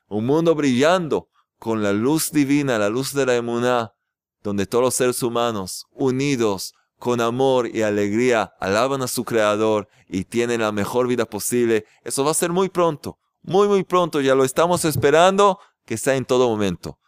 Un 0.06 0.24
mundo 0.24 0.54
brillando 0.54 1.28
con 1.58 1.82
la 1.82 1.92
luz 1.92 2.30
divina, 2.30 2.78
la 2.78 2.88
luz 2.88 3.12
de 3.12 3.26
la 3.26 3.34
emuná, 3.34 3.92
donde 4.44 4.66
todos 4.66 4.84
los 4.84 4.94
seres 4.94 5.24
humanos, 5.24 5.86
unidos, 5.90 6.72
con 7.00 7.20
amor 7.20 7.66
y 7.66 7.82
alegría 7.82 8.52
alaban 8.60 9.02
a 9.02 9.08
su 9.08 9.24
Creador 9.24 9.88
y 10.06 10.22
tienen 10.22 10.60
la 10.60 10.70
mejor 10.70 11.08
vida 11.08 11.24
posible. 11.24 11.84
Eso 12.04 12.24
va 12.24 12.30
a 12.30 12.34
ser 12.34 12.52
muy 12.52 12.68
pronto, 12.68 13.18
muy, 13.42 13.66
muy 13.66 13.82
pronto. 13.82 14.20
Ya 14.20 14.36
lo 14.36 14.44
estamos 14.44 14.84
esperando 14.84 15.58
que 15.84 15.98
sea 15.98 16.14
en 16.14 16.26
todo 16.26 16.48
momento. 16.48 17.00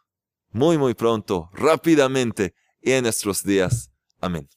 Muy, 0.51 0.79
muy 0.79 0.95
pronto, 0.95 1.49
rápidamente 1.53 2.57
y 2.83 2.91
en 2.91 3.05
nuestros 3.05 3.45
días. 3.45 3.93
Amén. 4.21 4.49